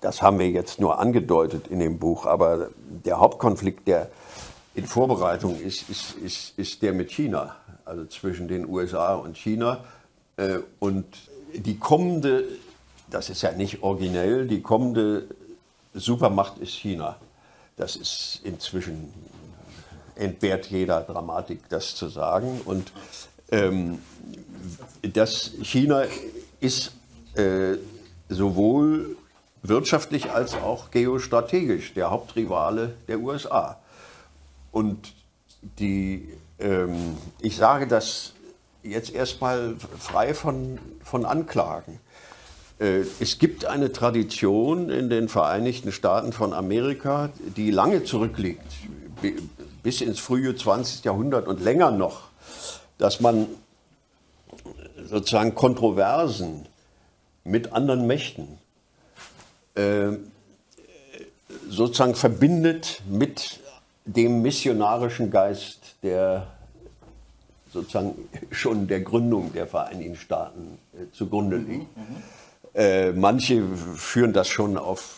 das 0.00 0.22
haben 0.22 0.38
wir 0.38 0.50
jetzt 0.50 0.80
nur 0.80 0.98
angedeutet 0.98 1.68
in 1.68 1.80
dem 1.80 1.98
Buch, 1.98 2.26
aber 2.26 2.70
der 3.04 3.18
Hauptkonflikt, 3.18 3.88
der 3.88 4.10
in 4.74 4.86
Vorbereitung 4.86 5.58
ist, 5.60 5.88
ist, 5.90 6.14
ist, 6.14 6.58
ist 6.58 6.82
der 6.82 6.92
mit 6.92 7.10
China, 7.10 7.56
also 7.84 8.04
zwischen 8.06 8.48
den 8.48 8.68
USA 8.68 9.14
und 9.14 9.36
China. 9.36 9.84
Äh, 10.36 10.58
und 10.78 11.06
die 11.54 11.78
kommende 11.78 12.44
das 13.12 13.28
ist 13.28 13.42
ja 13.42 13.52
nicht 13.52 13.82
originell, 13.82 14.46
die 14.46 14.62
kommende 14.62 15.26
Supermacht 15.92 16.58
ist 16.58 16.72
China. 16.72 17.16
Das 17.76 17.96
ist 17.96 18.40
inzwischen, 18.42 19.12
entbehrt 20.14 20.66
jeder 20.66 21.02
Dramatik, 21.02 21.68
das 21.68 21.94
zu 21.94 22.08
sagen. 22.08 22.60
Und 22.64 22.92
ähm, 23.50 23.98
das 25.02 25.52
China 25.62 26.04
ist 26.60 26.92
äh, 27.34 27.76
sowohl 28.28 29.16
wirtschaftlich 29.62 30.30
als 30.30 30.54
auch 30.54 30.90
geostrategisch 30.90 31.94
der 31.94 32.10
Hauptrivale 32.10 32.94
der 33.08 33.20
USA. 33.20 33.78
Und 34.72 35.14
die, 35.78 36.28
ähm, 36.58 37.16
ich 37.40 37.56
sage 37.56 37.86
das 37.86 38.32
jetzt 38.82 39.14
erstmal 39.14 39.76
frei 39.98 40.34
von, 40.34 40.78
von 41.04 41.24
Anklagen. 41.24 42.00
Äh, 42.80 43.04
es 43.20 43.38
gibt 43.38 43.64
eine 43.64 43.92
Tradition 43.92 44.90
in 44.90 45.08
den 45.08 45.28
Vereinigten 45.28 45.92
Staaten 45.92 46.32
von 46.32 46.52
Amerika, 46.52 47.30
die 47.56 47.70
lange 47.70 48.02
zurückliegt, 48.04 48.66
bis 49.82 50.00
ins 50.00 50.20
frühe 50.20 50.54
20. 50.54 51.04
Jahrhundert 51.04 51.48
und 51.48 51.60
länger 51.60 51.90
noch, 51.90 52.28
dass 52.98 53.20
man 53.20 53.46
sozusagen 55.04 55.54
Kontroversen 55.54 56.66
mit 57.44 57.72
anderen 57.72 58.06
Mächten 58.06 58.58
äh, 59.74 60.12
sozusagen 61.68 62.14
verbindet 62.14 63.02
mit 63.08 63.60
dem 64.04 64.42
missionarischen 64.42 65.30
Geist, 65.30 65.96
der 66.02 66.46
sozusagen 67.72 68.28
schon 68.50 68.86
der 68.86 69.00
Gründung 69.00 69.52
der 69.52 69.66
Vereinigten 69.66 70.16
Staaten 70.16 70.78
äh, 70.94 71.10
zugrunde 71.12 71.56
liegt. 71.56 71.96
Mhm. 71.96 72.16
Äh, 72.74 73.12
manche 73.12 73.62
führen 73.96 74.32
das 74.32 74.48
schon 74.48 74.78
auf, 74.78 75.16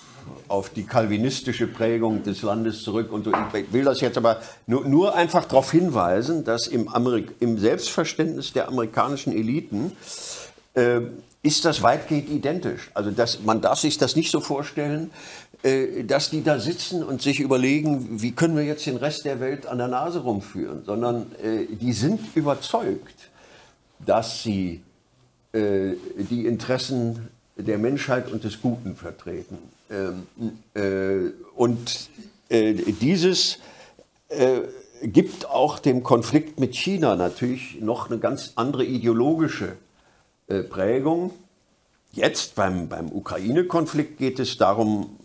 auf 0.48 0.70
die 0.70 0.84
kalvinistische 0.84 1.66
Prägung 1.66 2.22
des 2.22 2.42
Landes 2.42 2.82
zurück. 2.82 3.12
Und 3.12 3.24
so. 3.24 3.32
Ich 3.54 3.72
will 3.72 3.84
das 3.84 4.00
jetzt 4.00 4.16
aber 4.16 4.40
nur, 4.66 4.84
nur 4.86 5.14
einfach 5.14 5.44
darauf 5.44 5.70
hinweisen, 5.70 6.44
dass 6.44 6.66
im, 6.66 6.88
Amerik 6.88 7.32
im 7.40 7.58
Selbstverständnis 7.58 8.52
der 8.52 8.68
amerikanischen 8.68 9.32
Eliten 9.32 9.92
äh, 10.74 11.00
ist 11.42 11.64
das 11.64 11.82
weitgehend 11.82 12.30
identisch. 12.30 12.90
Also 12.94 13.10
das, 13.10 13.42
man 13.42 13.60
darf 13.60 13.78
sich 13.78 13.98
das 13.98 14.16
nicht 14.16 14.30
so 14.30 14.40
vorstellen, 14.40 15.10
äh, 15.62 16.04
dass 16.04 16.30
die 16.30 16.42
da 16.42 16.58
sitzen 16.58 17.02
und 17.02 17.22
sich 17.22 17.40
überlegen, 17.40 18.20
wie 18.22 18.32
können 18.32 18.56
wir 18.56 18.64
jetzt 18.64 18.86
den 18.86 18.96
Rest 18.96 19.24
der 19.24 19.40
Welt 19.40 19.66
an 19.66 19.78
der 19.78 19.88
Nase 19.88 20.20
rumführen, 20.20 20.84
sondern 20.84 21.32
äh, 21.42 21.66
die 21.66 21.92
sind 21.92 22.20
überzeugt, 22.34 23.30
dass 24.04 24.42
sie 24.42 24.82
äh, 25.52 25.92
die 26.16 26.46
Interessen 26.46 27.28
der 27.56 27.78
Menschheit 27.78 28.30
und 28.30 28.44
des 28.44 28.60
Guten 28.60 28.96
vertreten. 28.96 29.58
Ähm, 29.90 30.26
äh, 30.74 31.30
und 31.54 32.08
äh, 32.48 32.72
dieses 32.74 33.58
äh, 34.28 34.60
gibt 35.02 35.46
auch 35.46 35.78
dem 35.78 36.02
Konflikt 36.02 36.58
mit 36.58 36.74
China 36.74 37.16
natürlich 37.16 37.80
noch 37.80 38.10
eine 38.10 38.18
ganz 38.18 38.52
andere 38.56 38.84
ideologische 38.84 39.76
Prägung. 40.70 41.30
Jetzt 42.12 42.54
beim, 42.54 42.88
beim 42.88 43.10
Ukraine-Konflikt 43.10 44.18
geht 44.18 44.38
es 44.38 44.58
darum, 44.58 45.18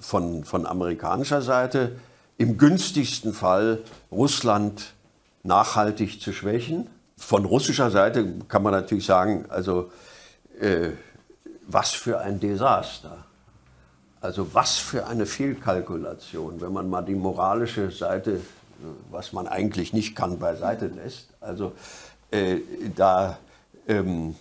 von, 0.00 0.44
von 0.44 0.66
amerikanischer 0.66 1.42
Seite 1.42 1.98
im 2.38 2.56
günstigsten 2.56 3.34
Fall 3.34 3.82
Russland 4.10 4.94
nachhaltig 5.42 6.22
zu 6.22 6.32
schwächen. 6.32 6.88
Von 7.18 7.44
russischer 7.44 7.90
Seite 7.90 8.34
kann 8.48 8.62
man 8.62 8.72
natürlich 8.72 9.06
sagen, 9.06 9.44
also 9.48 9.90
was 11.66 11.90
für 11.92 12.20
ein 12.20 12.40
Desaster. 12.40 13.23
Also 14.24 14.54
was 14.54 14.78
für 14.78 15.06
eine 15.06 15.26
Fehlkalkulation, 15.26 16.58
wenn 16.62 16.72
man 16.72 16.88
mal 16.88 17.02
die 17.02 17.14
moralische 17.14 17.90
Seite, 17.90 18.40
was 19.10 19.34
man 19.34 19.46
eigentlich 19.46 19.92
nicht 19.92 20.16
kann, 20.16 20.38
beiseite 20.38 20.86
lässt. 20.86 21.28
Also 21.42 21.72
äh, 22.30 22.60
da 22.96 23.38
ähm, 23.86 24.34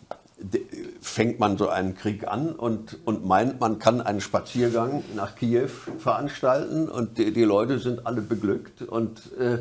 fängt 1.02 1.38
man 1.38 1.58
so 1.58 1.68
einen 1.68 1.98
Krieg 1.98 2.26
an 2.26 2.54
und, 2.54 2.98
und 3.04 3.26
meint, 3.26 3.60
man 3.60 3.78
kann 3.78 4.00
einen 4.00 4.22
Spaziergang 4.22 5.04
nach 5.18 5.36
Kiew 5.36 5.68
veranstalten 6.00 6.88
und 6.88 7.18
die, 7.18 7.34
die 7.34 7.44
Leute 7.44 7.78
sind 7.80 8.08
alle 8.08 8.22
beglückt 8.22 8.84
und 8.84 9.20
äh, 9.38 9.58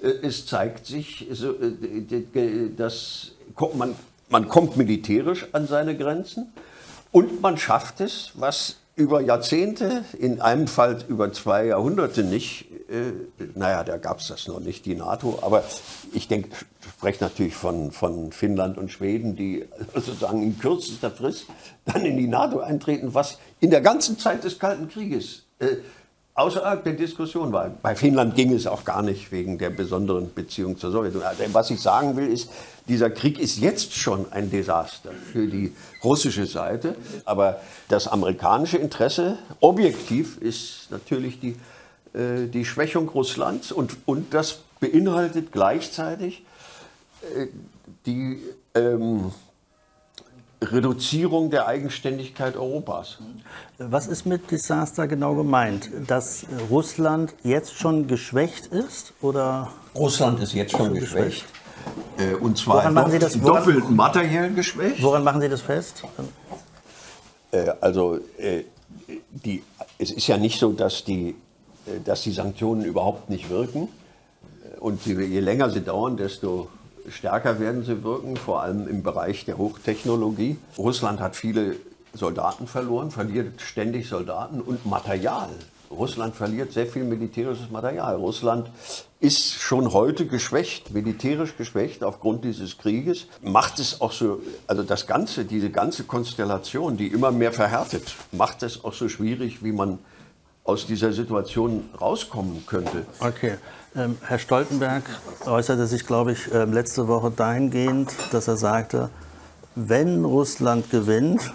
es 0.00 0.46
zeigt 0.46 0.86
sich, 0.86 1.28
so, 1.32 1.50
äh, 1.50 2.70
dass 2.74 3.32
man, 3.74 3.94
man 4.30 4.48
kommt 4.48 4.78
militärisch 4.78 5.46
an 5.52 5.66
seine 5.66 5.98
Grenzen 5.98 6.50
und 7.12 7.42
man 7.42 7.58
schafft 7.58 8.00
es, 8.00 8.30
was 8.36 8.76
über 8.96 9.20
Jahrzehnte, 9.20 10.04
in 10.18 10.40
einem 10.40 10.66
Fall 10.66 11.04
über 11.06 11.30
zwei 11.30 11.66
Jahrhunderte 11.66 12.24
nicht, 12.24 12.64
äh, 12.90 13.12
naja, 13.54 13.84
da 13.84 13.98
gab 13.98 14.20
es 14.20 14.28
das 14.28 14.48
noch 14.48 14.58
nicht, 14.58 14.86
die 14.86 14.94
NATO, 14.94 15.38
aber 15.42 15.64
ich 16.14 16.28
denke, 16.28 16.48
spreche 16.80 17.22
natürlich 17.22 17.54
von, 17.54 17.92
von 17.92 18.32
Finnland 18.32 18.78
und 18.78 18.90
Schweden, 18.90 19.36
die 19.36 19.66
sozusagen 19.94 20.42
in 20.42 20.58
kürzester 20.58 21.10
Frist 21.10 21.46
dann 21.84 22.06
in 22.06 22.16
die 22.16 22.26
NATO 22.26 22.60
eintreten, 22.60 23.12
was 23.12 23.38
in 23.60 23.70
der 23.70 23.82
ganzen 23.82 24.18
Zeit 24.18 24.44
des 24.44 24.58
Kalten 24.58 24.88
Krieges 24.88 25.44
äh, 25.58 25.76
außerhalb 26.36 26.84
der 26.84 26.92
Diskussion 26.92 27.52
war. 27.52 27.70
Bei 27.82 27.96
Finnland 27.96 28.34
ging 28.34 28.52
es 28.52 28.66
auch 28.66 28.84
gar 28.84 29.02
nicht 29.02 29.32
wegen 29.32 29.58
der 29.58 29.70
besonderen 29.70 30.32
Beziehung 30.32 30.78
zur 30.78 30.90
Sowjetunion. 30.92 31.26
Also, 31.26 31.42
was 31.52 31.70
ich 31.70 31.80
sagen 31.80 32.16
will, 32.16 32.28
ist, 32.28 32.50
dieser 32.88 33.10
Krieg 33.10 33.38
ist 33.38 33.58
jetzt 33.58 33.94
schon 33.94 34.30
ein 34.30 34.50
Desaster 34.50 35.10
für 35.32 35.46
die 35.46 35.72
russische 36.04 36.46
Seite. 36.46 36.94
Aber 37.24 37.60
das 37.88 38.06
amerikanische 38.06 38.76
Interesse, 38.76 39.38
objektiv, 39.60 40.36
ist 40.38 40.88
natürlich 40.90 41.40
die, 41.40 41.56
äh, 42.12 42.46
die 42.46 42.66
Schwächung 42.66 43.08
Russlands. 43.08 43.72
Und, 43.72 43.96
und 44.04 44.34
das 44.34 44.60
beinhaltet 44.78 45.52
gleichzeitig 45.52 46.44
äh, 47.34 47.46
die 48.04 48.42
ähm, 48.74 49.32
Reduzierung 50.72 51.50
der 51.50 51.66
Eigenständigkeit 51.66 52.56
Europas. 52.56 53.18
Was 53.78 54.06
ist 54.06 54.26
mit 54.26 54.50
Desaster 54.50 55.06
genau 55.06 55.34
gemeint? 55.34 55.90
Dass 56.06 56.46
Russland 56.70 57.34
jetzt 57.42 57.74
schon 57.74 58.06
geschwächt 58.06 58.66
ist? 58.66 59.12
Oder? 59.22 59.70
Russland 59.94 60.40
ist 60.40 60.52
jetzt 60.54 60.72
schon 60.72 60.94
geschwächt. 60.94 61.44
Äh, 62.18 62.34
und 62.34 62.58
zwar 62.58 62.76
woran 62.76 62.94
machen 62.94 63.12
Sie 63.12 63.18
das, 63.18 63.40
woran, 63.40 63.64
doppelt 63.64 63.90
materiell 63.90 64.52
geschwächt. 64.52 65.02
Woran 65.02 65.22
machen 65.24 65.40
Sie 65.40 65.48
das 65.48 65.60
fest? 65.60 66.02
Äh, 67.52 67.72
also 67.80 68.18
äh, 68.38 68.64
die, 69.30 69.62
es 69.98 70.10
ist 70.10 70.26
ja 70.26 70.36
nicht 70.36 70.58
so, 70.58 70.72
dass 70.72 71.04
die, 71.04 71.30
äh, 71.86 72.00
dass 72.04 72.22
die 72.22 72.32
Sanktionen 72.32 72.84
überhaupt 72.84 73.30
nicht 73.30 73.50
wirken. 73.50 73.88
Und 74.80 75.06
je 75.06 75.40
länger 75.40 75.70
sie 75.70 75.80
dauern, 75.80 76.16
desto 76.16 76.68
stärker 77.10 77.60
werden 77.60 77.84
sie 77.84 78.02
wirken, 78.02 78.36
vor 78.36 78.62
allem 78.62 78.88
im 78.88 79.02
Bereich 79.02 79.44
der 79.44 79.58
Hochtechnologie. 79.58 80.56
Russland 80.78 81.20
hat 81.20 81.36
viele 81.36 81.76
Soldaten 82.12 82.66
verloren, 82.66 83.10
verliert 83.10 83.60
ständig 83.60 84.08
Soldaten 84.08 84.60
und 84.60 84.86
Material. 84.86 85.50
Russland 85.90 86.34
verliert 86.34 86.72
sehr 86.72 86.86
viel 86.86 87.04
militärisches 87.04 87.70
Material. 87.70 88.16
Russland 88.16 88.70
ist 89.20 89.54
schon 89.54 89.92
heute 89.92 90.26
geschwächt, 90.26 90.92
militärisch 90.92 91.56
geschwächt 91.56 92.02
aufgrund 92.02 92.44
dieses 92.44 92.78
Krieges. 92.78 93.26
Macht 93.42 93.78
es 93.78 94.00
auch 94.00 94.12
so, 94.12 94.40
also 94.66 94.82
das 94.82 95.06
Ganze, 95.06 95.44
diese 95.44 95.70
ganze 95.70 96.04
Konstellation, 96.04 96.96
die 96.96 97.06
immer 97.06 97.30
mehr 97.30 97.52
verhärtet, 97.52 98.14
macht 98.32 98.62
es 98.62 98.84
auch 98.84 98.94
so 98.94 99.08
schwierig, 99.08 99.62
wie 99.62 99.72
man 99.72 99.98
aus 100.64 100.86
dieser 100.86 101.12
Situation 101.12 101.88
rauskommen 102.00 102.64
könnte. 102.66 103.06
Okay. 103.20 103.56
Ähm, 103.96 104.18
Herr 104.26 104.38
Stoltenberg 104.38 105.04
äußerte 105.46 105.86
sich, 105.86 106.06
glaube 106.06 106.32
ich, 106.32 106.52
ähm, 106.52 106.72
letzte 106.72 107.08
Woche 107.08 107.30
dahingehend, 107.30 108.12
dass 108.30 108.46
er 108.46 108.58
sagte, 108.58 109.08
wenn 109.74 110.24
Russland 110.24 110.90
gewinnt, 110.90 111.50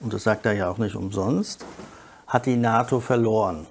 und 0.00 0.12
das 0.12 0.24
sagt 0.24 0.44
er 0.44 0.54
ja 0.54 0.68
auch 0.68 0.78
nicht 0.78 0.96
umsonst, 0.96 1.64
hat 2.26 2.46
die 2.46 2.56
NATO 2.56 2.98
verloren. 2.98 3.66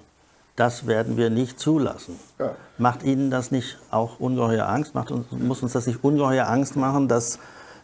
Das 0.56 0.86
werden 0.86 1.18
wir 1.18 1.28
nicht 1.28 1.60
zulassen. 1.60 2.18
Ja. 2.38 2.52
Macht 2.78 3.02
Ihnen 3.02 3.30
das 3.30 3.50
nicht 3.50 3.78
auch 3.90 4.20
ungeheuer 4.20 4.68
Angst? 4.68 4.94
Macht 4.94 5.10
uns, 5.10 5.26
muss 5.30 5.62
uns 5.62 5.72
das 5.72 5.86
nicht 5.86 6.02
ungeheuer 6.02 6.46
Angst 6.48 6.76
machen, 6.76 7.08
dass, 7.08 7.36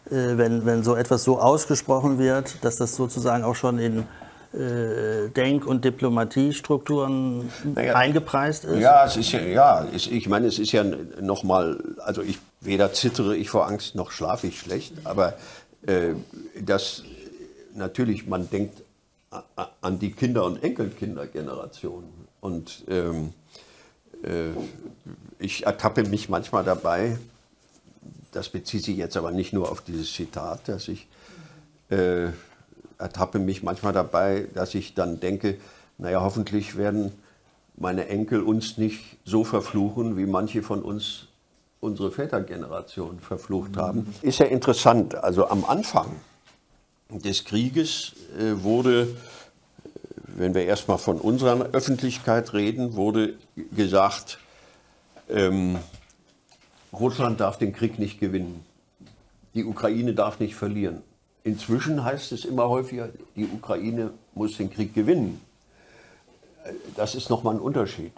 äh, 0.09 0.37
wenn, 0.37 0.65
wenn 0.65 0.83
so 0.83 0.95
etwas 0.95 1.23
so 1.23 1.39
ausgesprochen 1.39 2.17
wird, 2.17 2.63
dass 2.63 2.77
das 2.77 2.95
sozusagen 2.95 3.43
auch 3.43 3.55
schon 3.55 3.77
in 3.77 3.99
äh, 3.99 4.03
Denk- 4.53 5.65
und 5.65 5.85
Diplomatiestrukturen 5.85 7.49
naja, 7.73 7.95
eingepreist 7.95 8.65
ist? 8.65 8.81
Ja, 8.81 9.05
es 9.05 9.15
ist 9.15 9.31
ja, 9.31 9.41
ja 9.41 9.87
ich 9.93 10.27
meine, 10.27 10.47
es 10.47 10.59
ist 10.59 10.73
ja 10.73 10.83
nochmal, 11.21 11.81
also 11.99 12.21
ich 12.21 12.37
weder 12.59 12.91
zittere 12.91 13.35
ich 13.35 13.49
vor 13.49 13.67
Angst 13.67 13.95
noch 13.95 14.11
schlafe 14.11 14.47
ich 14.47 14.59
schlecht, 14.59 14.93
aber 15.05 15.35
äh, 15.87 16.15
das 16.59 17.03
natürlich, 17.75 18.27
man 18.27 18.49
denkt 18.49 18.83
an 19.81 19.99
die 19.99 20.11
Kinder- 20.11 20.45
und 20.45 20.61
Enkelkindergeneration. 20.61 22.03
Und 22.41 22.83
ähm, 22.87 23.33
äh, 24.23 24.49
ich 25.39 25.65
ertappe 25.65 26.03
mich 26.03 26.29
manchmal 26.29 26.63
dabei, 26.63 27.17
das 28.31 28.49
bezieht 28.49 28.83
sich 28.83 28.97
jetzt 28.97 29.17
aber 29.17 29.31
nicht 29.31 29.53
nur 29.53 29.71
auf 29.71 29.81
dieses 29.81 30.13
Zitat, 30.13 30.67
dass 30.67 30.87
ich 30.87 31.07
äh, 31.89 32.27
ertappe 33.01 33.39
mich 33.39 33.63
manchmal 33.63 33.93
dabei, 33.93 34.47
dass 34.53 34.75
ich 34.75 34.93
dann 34.93 35.19
denke, 35.19 35.57
naja, 35.97 36.21
hoffentlich 36.21 36.77
werden 36.77 37.11
meine 37.75 38.07
Enkel 38.07 38.41
uns 38.41 38.77
nicht 38.77 39.17
so 39.25 39.43
verfluchen, 39.43 40.17
wie 40.17 40.25
manche 40.25 40.61
von 40.61 40.81
uns 40.81 41.27
unsere 41.79 42.11
Vätergeneration 42.11 43.19
verflucht 43.19 43.75
haben. 43.75 44.13
Ist 44.21 44.39
ja 44.39 44.45
interessant, 44.45 45.15
also 45.15 45.47
am 45.47 45.65
Anfang 45.65 46.07
des 47.09 47.43
Krieges 47.43 48.13
äh, 48.39 48.63
wurde, 48.63 49.07
wenn 50.27 50.53
wir 50.53 50.63
erstmal 50.65 50.99
von 50.99 51.19
unserer 51.19 51.59
Öffentlichkeit 51.73 52.53
reden, 52.53 52.95
wurde 52.95 53.33
gesagt, 53.75 54.39
ähm, 55.29 55.77
Russland 56.93 57.39
darf 57.39 57.57
den 57.57 57.73
Krieg 57.73 57.99
nicht 57.99 58.19
gewinnen, 58.19 58.63
die 59.53 59.65
Ukraine 59.65 60.13
darf 60.13 60.39
nicht 60.39 60.55
verlieren. 60.55 61.01
Inzwischen 61.43 62.03
heißt 62.03 62.31
es 62.31 62.45
immer 62.45 62.69
häufiger, 62.69 63.09
die 63.35 63.45
Ukraine 63.45 64.11
muss 64.35 64.57
den 64.57 64.71
Krieg 64.71 64.93
gewinnen. 64.93 65.41
Das 66.95 67.15
ist 67.15 67.29
nochmal 67.29 67.55
ein 67.55 67.61
Unterschied. 67.61 68.13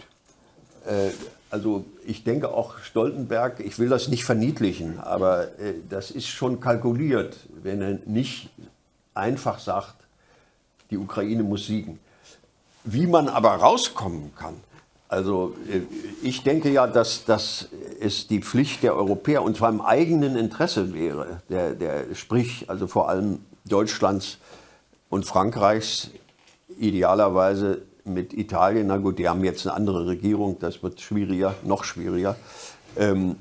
Äh, 0.86 1.10
also 1.50 1.84
ich 2.04 2.24
denke 2.24 2.52
auch 2.52 2.78
Stoltenberg, 2.78 3.60
ich 3.60 3.78
will 3.78 3.88
das 3.88 4.08
nicht 4.08 4.24
verniedlichen, 4.24 4.98
aber 4.98 5.58
äh, 5.58 5.74
das 5.88 6.10
ist 6.10 6.26
schon 6.26 6.60
kalkuliert, 6.60 7.36
wenn 7.62 7.80
er 7.80 7.98
nicht 8.06 8.50
einfach 9.14 9.58
sagt, 9.58 9.94
die 10.90 10.98
Ukraine 10.98 11.42
muss 11.42 11.66
siegen. 11.66 11.98
Wie 12.84 13.06
man 13.06 13.28
aber 13.28 13.54
rauskommen 13.54 14.34
kann, 14.36 14.56
also 15.08 15.54
äh, 15.70 15.80
ich 16.22 16.42
denke 16.42 16.70
ja, 16.70 16.86
dass, 16.86 17.24
dass 17.24 17.68
es 18.00 18.26
die 18.26 18.40
Pflicht 18.40 18.82
der 18.82 18.96
Europäer 18.96 19.42
und 19.42 19.56
zwar 19.56 19.70
im 19.70 19.80
eigenen 19.80 20.36
Interesse 20.36 20.94
wäre, 20.94 21.42
der, 21.48 21.74
der, 21.74 22.14
sprich 22.14 22.68
also 22.68 22.86
vor 22.86 23.08
allem 23.08 23.40
Deutschlands 23.64 24.38
und 25.10 25.24
Frankreichs, 25.24 26.10
idealerweise 26.78 27.82
mit 28.04 28.32
Italien, 28.34 28.88
na 28.88 28.98
gut, 28.98 29.18
die 29.18 29.28
haben 29.28 29.44
jetzt 29.44 29.66
eine 29.66 29.76
andere 29.76 30.06
Regierung, 30.06 30.58
das 30.58 30.82
wird 30.82 31.00
schwieriger, 31.00 31.54
noch 31.64 31.84
schwieriger, 31.84 32.36
ähm, 32.96 33.36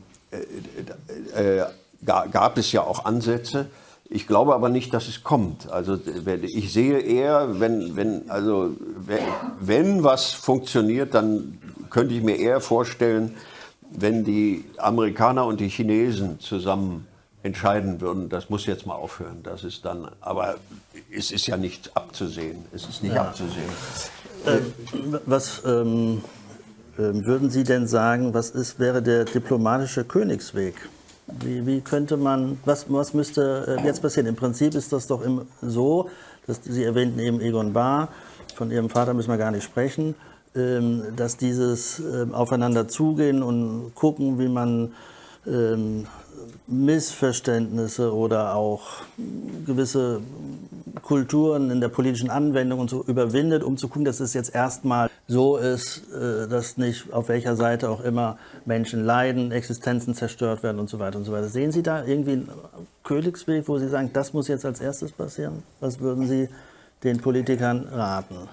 äh, 1.35 1.59
äh, 1.59 1.65
gab 2.05 2.57
es 2.57 2.71
ja 2.71 2.81
auch 2.81 3.05
Ansätze. 3.05 3.67
Ich 4.09 4.27
glaube 4.27 4.53
aber 4.53 4.69
nicht, 4.69 4.93
dass 4.93 5.07
es 5.07 5.23
kommt. 5.23 5.71
Also 5.71 5.97
ich 6.41 6.71
sehe 6.71 6.99
eher, 6.99 7.59
wenn, 7.59 7.95
wenn, 7.95 8.29
also, 8.29 8.71
wenn 9.59 10.03
was 10.03 10.31
funktioniert, 10.33 11.13
dann 11.13 11.57
könnte 11.89 12.13
ich 12.13 12.21
mir 12.21 12.37
eher 12.37 12.61
vorstellen, 12.61 13.35
wenn 13.89 14.23
die 14.23 14.65
Amerikaner 14.77 15.45
und 15.45 15.59
die 15.59 15.69
Chinesen 15.69 16.39
zusammen 16.39 17.07
entscheiden 17.43 18.01
würden, 18.01 18.29
das 18.29 18.49
muss 18.49 18.65
jetzt 18.65 18.85
mal 18.85 18.95
aufhören. 18.95 19.43
Das 19.43 19.63
ist 19.63 19.85
dann, 19.85 20.09
aber 20.21 20.55
es 21.15 21.31
ist 21.31 21.45
ja 21.47 21.57
nicht 21.57 21.95
abzusehen. 21.95 22.65
Es 22.73 22.87
ist 22.87 23.03
nicht 23.03 23.15
ja. 23.15 23.23
abzusehen. 23.23 23.69
Äh, 24.45 24.59
was 25.25 25.61
ähm, 25.65 26.23
äh, 26.97 27.01
würden 27.01 27.49
Sie 27.49 27.63
denn 27.63 27.87
sagen, 27.87 28.33
was 28.33 28.49
ist, 28.49 28.79
wäre 28.79 29.01
der 29.01 29.25
diplomatische 29.25 30.05
Königsweg? 30.05 30.75
Wie, 31.27 31.65
wie 31.65 31.81
könnte 31.81 32.17
man, 32.17 32.59
was, 32.65 32.85
was 32.89 33.13
müsste 33.13 33.77
äh, 33.79 33.85
jetzt 33.85 34.01
passieren? 34.01 34.27
Im 34.27 34.35
Prinzip 34.35 34.75
ist 34.75 34.91
das 34.91 35.07
doch 35.07 35.21
so, 35.61 36.09
dass 36.47 36.61
Sie 36.63 36.83
erwähnten 36.83 37.19
eben 37.19 37.39
Egon 37.39 37.71
Bahr, 37.71 38.09
von 38.55 38.71
Ihrem 38.71 38.89
Vater 38.89 39.13
müssen 39.13 39.29
wir 39.29 39.37
gar 39.37 39.51
nicht 39.51 39.63
sprechen, 39.63 40.15
ähm, 40.55 41.03
dass 41.15 41.37
dieses 41.37 41.99
ähm, 41.99 42.33
Aufeinander 42.33 42.87
zugehen 42.87 43.41
und 43.41 43.93
gucken, 43.95 44.37
wie 44.37 44.49
man 44.49 44.91
ähm, 45.47 46.07
Missverständnisse 46.67 48.13
oder 48.13 48.55
auch 48.55 48.81
gewisse 49.65 50.21
Kulturen 51.01 51.71
in 51.71 51.81
der 51.81 51.89
politischen 51.89 52.29
Anwendung 52.29 52.79
und 52.79 52.89
so 52.89 53.03
überwindet, 53.03 53.63
um 53.63 53.77
zu 53.77 53.87
gucken, 53.87 54.05
dass 54.05 54.19
es 54.19 54.33
jetzt 54.33 54.53
erstmal 54.53 55.09
so 55.27 55.57
ist, 55.57 56.11
äh, 56.11 56.47
dass 56.47 56.77
nicht 56.77 57.11
auf 57.13 57.29
welcher 57.29 57.55
Seite 57.55 57.89
auch 57.89 58.01
immer 58.03 58.37
Menschen 58.65 59.05
leiden, 59.05 59.51
Existenzen 59.51 60.15
zerstört 60.15 60.63
werden 60.63 60.79
und 60.79 60.89
so 60.89 60.99
weiter 60.99 61.17
und 61.17 61.25
so 61.25 61.31
weiter. 61.31 61.47
Sehen 61.47 61.71
Sie 61.71 61.83
da 61.83 62.05
irgendwie 62.05 62.33
einen 62.33 62.51
Königsweg, 63.03 63.67
wo 63.67 63.77
Sie 63.77 63.87
sagen, 63.87 64.11
das 64.13 64.33
muss 64.33 64.47
jetzt 64.47 64.65
als 64.65 64.81
erstes 64.81 65.11
passieren? 65.11 65.63
Was 65.79 65.99
würden 65.99 66.27
Sie 66.27 66.49
den 67.03 67.19
Politikern 67.19 67.87
raten? 67.87 68.49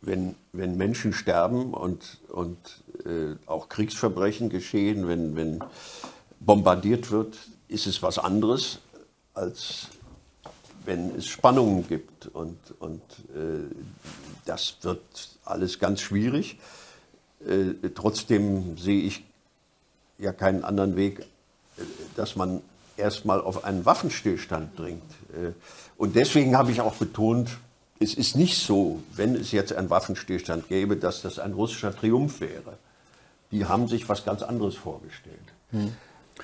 Wenn, 0.00 0.34
wenn 0.52 0.76
Menschen 0.76 1.12
sterben 1.12 1.72
und, 1.72 2.18
und 2.28 2.58
äh, 3.04 3.36
auch 3.46 3.68
Kriegsverbrechen 3.68 4.48
geschehen, 4.48 5.06
wenn, 5.06 5.36
wenn 5.36 5.60
bombardiert 6.40 7.12
wird, 7.12 7.36
ist 7.68 7.86
es 7.86 8.02
was 8.02 8.18
anderes, 8.18 8.80
als 9.34 9.88
wenn 10.88 11.14
es 11.16 11.26
Spannungen 11.28 11.86
gibt. 11.86 12.26
Und, 12.28 12.58
und 12.80 13.02
äh, 13.34 13.72
das 14.46 14.78
wird 14.80 15.02
alles 15.44 15.78
ganz 15.78 16.00
schwierig. 16.00 16.58
Äh, 17.46 17.90
trotzdem 17.94 18.78
sehe 18.78 19.02
ich 19.02 19.22
ja 20.16 20.32
keinen 20.32 20.64
anderen 20.64 20.96
Weg, 20.96 21.20
äh, 21.20 21.82
dass 22.16 22.36
man 22.36 22.62
erstmal 22.96 23.42
auf 23.42 23.64
einen 23.64 23.84
Waffenstillstand 23.84 24.78
dringt. 24.78 25.12
Äh, 25.34 25.52
und 25.98 26.16
deswegen 26.16 26.56
habe 26.56 26.72
ich 26.72 26.80
auch 26.80 26.94
betont, 26.94 27.50
es 28.00 28.14
ist 28.14 28.34
nicht 28.34 28.56
so, 28.56 29.02
wenn 29.14 29.34
es 29.34 29.52
jetzt 29.52 29.74
einen 29.74 29.90
Waffenstillstand 29.90 30.68
gäbe, 30.68 30.96
dass 30.96 31.20
das 31.20 31.38
ein 31.38 31.52
russischer 31.52 31.94
Triumph 31.94 32.40
wäre. 32.40 32.78
Die 33.50 33.66
haben 33.66 33.88
sich 33.88 34.08
was 34.08 34.24
ganz 34.24 34.42
anderes 34.42 34.74
vorgestellt. 34.76 35.36
Hm. 35.70 35.92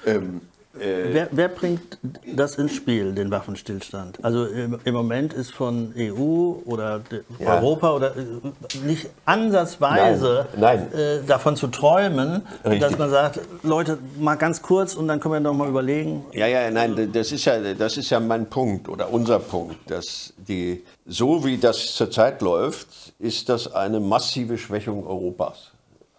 Ähm, 0.05 0.41
äh, 0.81 1.13
wer, 1.13 1.29
wer, 1.31 1.49
bringt 1.49 1.99
das 2.35 2.57
ins 2.57 2.75
Spiel, 2.75 3.13
den 3.13 3.31
Waffenstillstand? 3.31 4.19
Also 4.25 4.47
im, 4.47 4.79
im 4.85 4.95
Moment 4.95 5.33
ist 5.33 5.53
von 5.53 5.95
EU 5.97 6.55
oder 6.65 7.01
ja. 7.39 7.57
Europa 7.57 7.93
oder 7.93 8.17
äh, 8.17 8.79
nicht 8.85 9.09
ansatzweise 9.25 10.47
nein, 10.57 10.89
nein. 10.93 11.01
Äh, 11.01 11.27
davon 11.27 11.57
zu 11.57 11.69
träumen, 11.69 12.43
Richtig. 12.65 12.81
dass 12.81 12.99
man 12.99 13.11
sagt, 13.11 13.41
Leute, 13.63 13.99
mal 14.19 14.35
ganz 14.35 14.63
kurz 14.63 14.95
und 14.95 15.07
dann 15.07 15.21
können 15.21 15.35
wir 15.35 15.41
noch 15.41 15.55
mal 15.55 15.69
überlegen. 15.69 16.25
Ja, 16.33 16.47
ja, 16.47 16.71
nein, 16.71 17.11
das 17.13 17.31
ist 17.31 17.45
ja, 17.45 17.75
das 17.75 17.97
ist 17.97 18.11
ja 18.11 18.19
mein 18.19 18.47
Punkt 18.47 18.89
oder 18.89 19.13
unser 19.13 19.39
Punkt, 19.39 19.89
dass 19.91 20.33
die, 20.37 20.83
so 21.07 21.45
wie 21.45 21.57
das 21.59 21.95
zurzeit 21.95 22.43
läuft, 22.43 22.89
ist 23.19 23.49
das 23.49 23.73
eine 23.73 24.01
massive 24.01 24.59
Schwächung 24.59 25.07
Europas. 25.07 25.71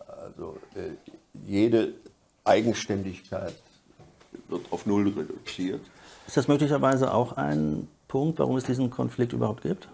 Also 0.08 0.58
äh, 0.76 0.92
jede 1.46 1.90
Eigenständigkeit 2.46 3.54
wird 4.50 4.72
auf 4.72 4.86
Null 4.86 5.08
reduziert. 5.10 5.82
Ist 6.28 6.38
das 6.38 6.48
möglicherweise 6.48 7.14
auch 7.14 7.34
ein 7.34 7.88
Punkt, 8.08 8.40
warum 8.40 8.58
es 8.58 8.64
diesen 8.64 8.90
Konflikt 8.90 9.34
überhaupt 9.34 9.64
gibt? 9.64 9.88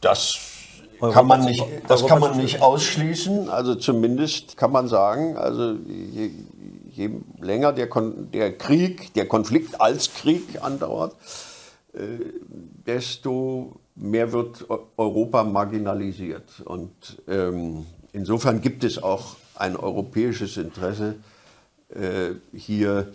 Das 0.00 0.38
kann 1.00 1.26
man 1.26 1.44
nicht, 1.44 1.64
das 1.88 2.06
kann 2.06 2.20
man 2.20 2.36
nicht 2.36 2.60
ausschließen. 2.60 3.48
Also 3.48 3.74
zumindest 3.74 4.56
kann 4.56 4.70
man 4.70 4.88
sagen, 4.88 5.36
also 5.36 5.72
je, 5.86 6.30
je 6.90 7.10
länger 7.40 7.72
der, 7.72 7.88
Kon 7.88 8.30
der 8.30 8.56
Krieg, 8.56 9.12
der 9.14 9.26
Konflikt 9.26 9.80
als 9.80 10.12
Krieg 10.14 10.62
andauert, 10.62 11.16
äh, 11.94 11.98
desto 12.86 13.80
mehr 13.94 14.32
wird 14.32 14.66
Europa 14.96 15.44
marginalisiert. 15.44 16.62
Und 16.64 17.22
ähm, 17.28 17.86
insofern 18.12 18.60
gibt 18.60 18.84
es 18.84 19.02
auch 19.02 19.36
ein 19.56 19.76
europäisches 19.76 20.56
Interesse, 20.56 21.16
äh, 21.16 21.31
hier 22.52 23.12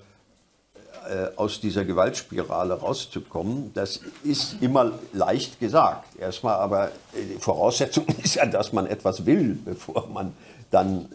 äh, 1.07 1.29
aus 1.37 1.61
dieser 1.61 1.85
Gewaltspirale 1.85 2.73
rauszukommen. 2.73 3.71
Das 3.73 4.01
ist 4.23 4.57
immer 4.61 4.91
leicht 5.13 5.59
gesagt. 5.59 6.19
Erstmal 6.19 6.55
aber 6.55 6.91
die 7.13 7.35
äh, 7.35 7.39
Voraussetzung 7.39 8.05
ist 8.23 8.35
ja, 8.35 8.45
dass 8.45 8.73
man 8.73 8.87
etwas 8.87 9.25
will, 9.25 9.57
bevor 9.63 10.07
man 10.07 10.33
dann 10.69 11.05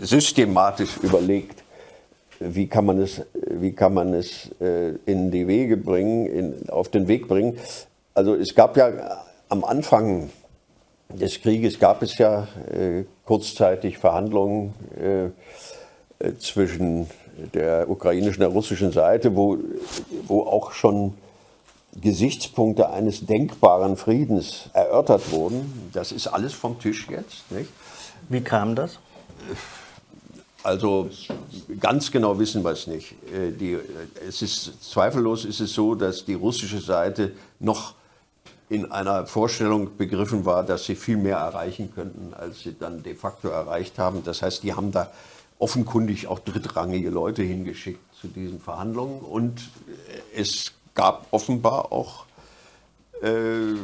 systematisch 0.00 0.96
überlegt, 1.02 1.62
wie 2.40 2.66
kann 2.66 2.84
man 2.84 3.00
es, 3.00 3.22
wie 3.32 3.72
kann 3.72 3.94
man 3.94 4.12
es 4.12 4.50
in 5.06 5.30
die 5.30 5.46
Wege 5.46 5.76
bringen, 5.76 6.26
in, 6.26 6.68
auf 6.68 6.88
den 6.88 7.06
Weg 7.06 7.28
bringen. 7.28 7.56
Also 8.14 8.34
es 8.34 8.56
gab 8.56 8.76
ja 8.76 9.22
am 9.48 9.62
Anfang 9.62 10.30
des 11.08 11.40
Krieges 11.40 11.78
gab 11.78 12.02
es 12.02 12.18
ja 12.18 12.48
äh, 12.70 13.04
kurzzeitig 13.24 13.98
Verhandlungen 13.98 14.74
äh, 15.00 15.26
äh, 15.26 15.30
zwischen 16.38 17.08
der 17.54 17.88
ukrainischen 17.88 18.34
und 18.34 18.40
der 18.40 18.48
russischen 18.48 18.92
Seite, 18.92 19.36
wo, 19.36 19.58
wo 20.26 20.42
auch 20.42 20.72
schon 20.72 21.14
Gesichtspunkte 22.00 22.90
eines 22.90 23.26
denkbaren 23.26 23.96
Friedens 23.96 24.70
erörtert 24.72 25.30
wurden. 25.30 25.90
Das 25.92 26.12
ist 26.12 26.26
alles 26.26 26.52
vom 26.52 26.78
Tisch 26.78 27.08
jetzt. 27.08 27.50
Nicht? 27.50 27.70
Wie 28.28 28.40
kam 28.40 28.74
das? 28.74 28.98
Also 30.62 31.08
ganz 31.80 32.10
genau 32.10 32.38
wissen 32.38 32.64
wir 32.64 32.72
es 32.72 32.86
nicht. 32.86 33.12
Äh, 33.32 33.52
die, 33.52 33.78
es 34.26 34.42
ist, 34.42 34.84
zweifellos 34.90 35.44
ist 35.44 35.60
es 35.60 35.72
so, 35.72 35.94
dass 35.94 36.24
die 36.24 36.34
russische 36.34 36.80
Seite 36.80 37.32
noch 37.60 37.94
in 38.68 38.90
einer 38.92 39.26
Vorstellung 39.26 39.96
begriffen 39.96 40.44
war, 40.44 40.62
dass 40.62 40.84
sie 40.84 40.94
viel 40.94 41.16
mehr 41.16 41.38
erreichen 41.38 41.92
könnten, 41.94 42.34
als 42.34 42.60
sie 42.60 42.76
dann 42.78 43.02
de 43.02 43.14
facto 43.14 43.48
erreicht 43.48 43.98
haben. 43.98 44.22
Das 44.24 44.42
heißt, 44.42 44.62
die 44.62 44.74
haben 44.74 44.92
da 44.92 45.10
offenkundig 45.58 46.26
auch 46.28 46.38
drittrangige 46.38 47.10
Leute 47.10 47.42
hingeschickt 47.42 48.00
zu 48.20 48.28
diesen 48.28 48.60
Verhandlungen 48.60 49.20
und 49.20 49.70
es 50.34 50.72
gab 50.94 51.26
offenbar 51.30 51.92
auch 51.92 52.26
äh, 53.22 53.74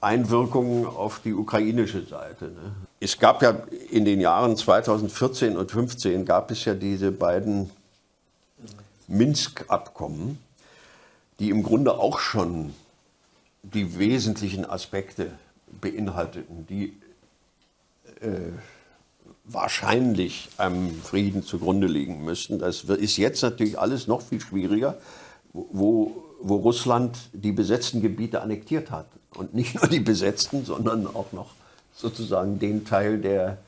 Einwirkungen 0.00 0.86
auf 0.86 1.20
die 1.20 1.34
ukrainische 1.34 2.06
Seite. 2.06 2.46
Ne? 2.46 2.72
Es 3.00 3.18
gab 3.18 3.42
ja 3.42 3.62
in 3.90 4.04
den 4.04 4.20
Jahren 4.20 4.56
2014 4.56 5.56
und 5.56 5.70
2015 5.70 6.24
gab 6.24 6.50
es 6.50 6.64
ja 6.64 6.74
diese 6.74 7.12
beiden 7.12 7.70
Minsk-Abkommen, 9.08 10.38
die 11.38 11.50
im 11.50 11.62
Grunde 11.62 11.98
auch 11.98 12.18
schon 12.18 12.74
die 13.62 13.98
wesentlichen 13.98 14.64
Aspekte 14.64 15.32
beinhalteten, 15.80 16.66
die 16.66 16.96
äh, 18.20 18.52
wahrscheinlich 19.52 20.48
einem 20.56 20.94
Frieden 21.02 21.42
zugrunde 21.42 21.86
liegen 21.86 22.24
müssten. 22.24 22.58
Das 22.58 22.84
ist 22.84 23.16
jetzt 23.16 23.42
natürlich 23.42 23.78
alles 23.78 24.06
noch 24.06 24.22
viel 24.22 24.40
schwieriger, 24.40 24.98
wo, 25.52 26.24
wo 26.40 26.56
Russland 26.56 27.16
die 27.32 27.52
besetzten 27.52 28.02
Gebiete 28.02 28.42
annektiert 28.42 28.90
hat. 28.90 29.06
Und 29.36 29.54
nicht 29.54 29.74
nur 29.74 29.88
die 29.88 30.00
besetzten, 30.00 30.64
sondern 30.64 31.06
auch 31.06 31.32
noch 31.32 31.54
sozusagen 31.94 32.58
den 32.58 32.84
Teil 32.84 33.18
der, 33.18 33.58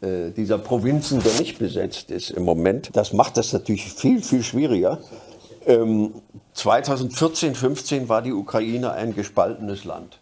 äh, 0.00 0.30
dieser 0.30 0.58
Provinzen, 0.58 1.22
der 1.22 1.34
nicht 1.40 1.58
besetzt 1.58 2.10
ist 2.10 2.30
im 2.30 2.44
Moment. 2.44 2.90
Das 2.94 3.12
macht 3.12 3.36
das 3.36 3.52
natürlich 3.52 3.92
viel, 3.92 4.22
viel 4.22 4.42
schwieriger. 4.42 4.98
Ähm, 5.66 6.14
2014, 6.54 7.54
15 7.54 8.08
war 8.08 8.22
die 8.22 8.32
Ukraine 8.32 8.92
ein 8.92 9.14
gespaltenes 9.14 9.84
Land. 9.84 10.19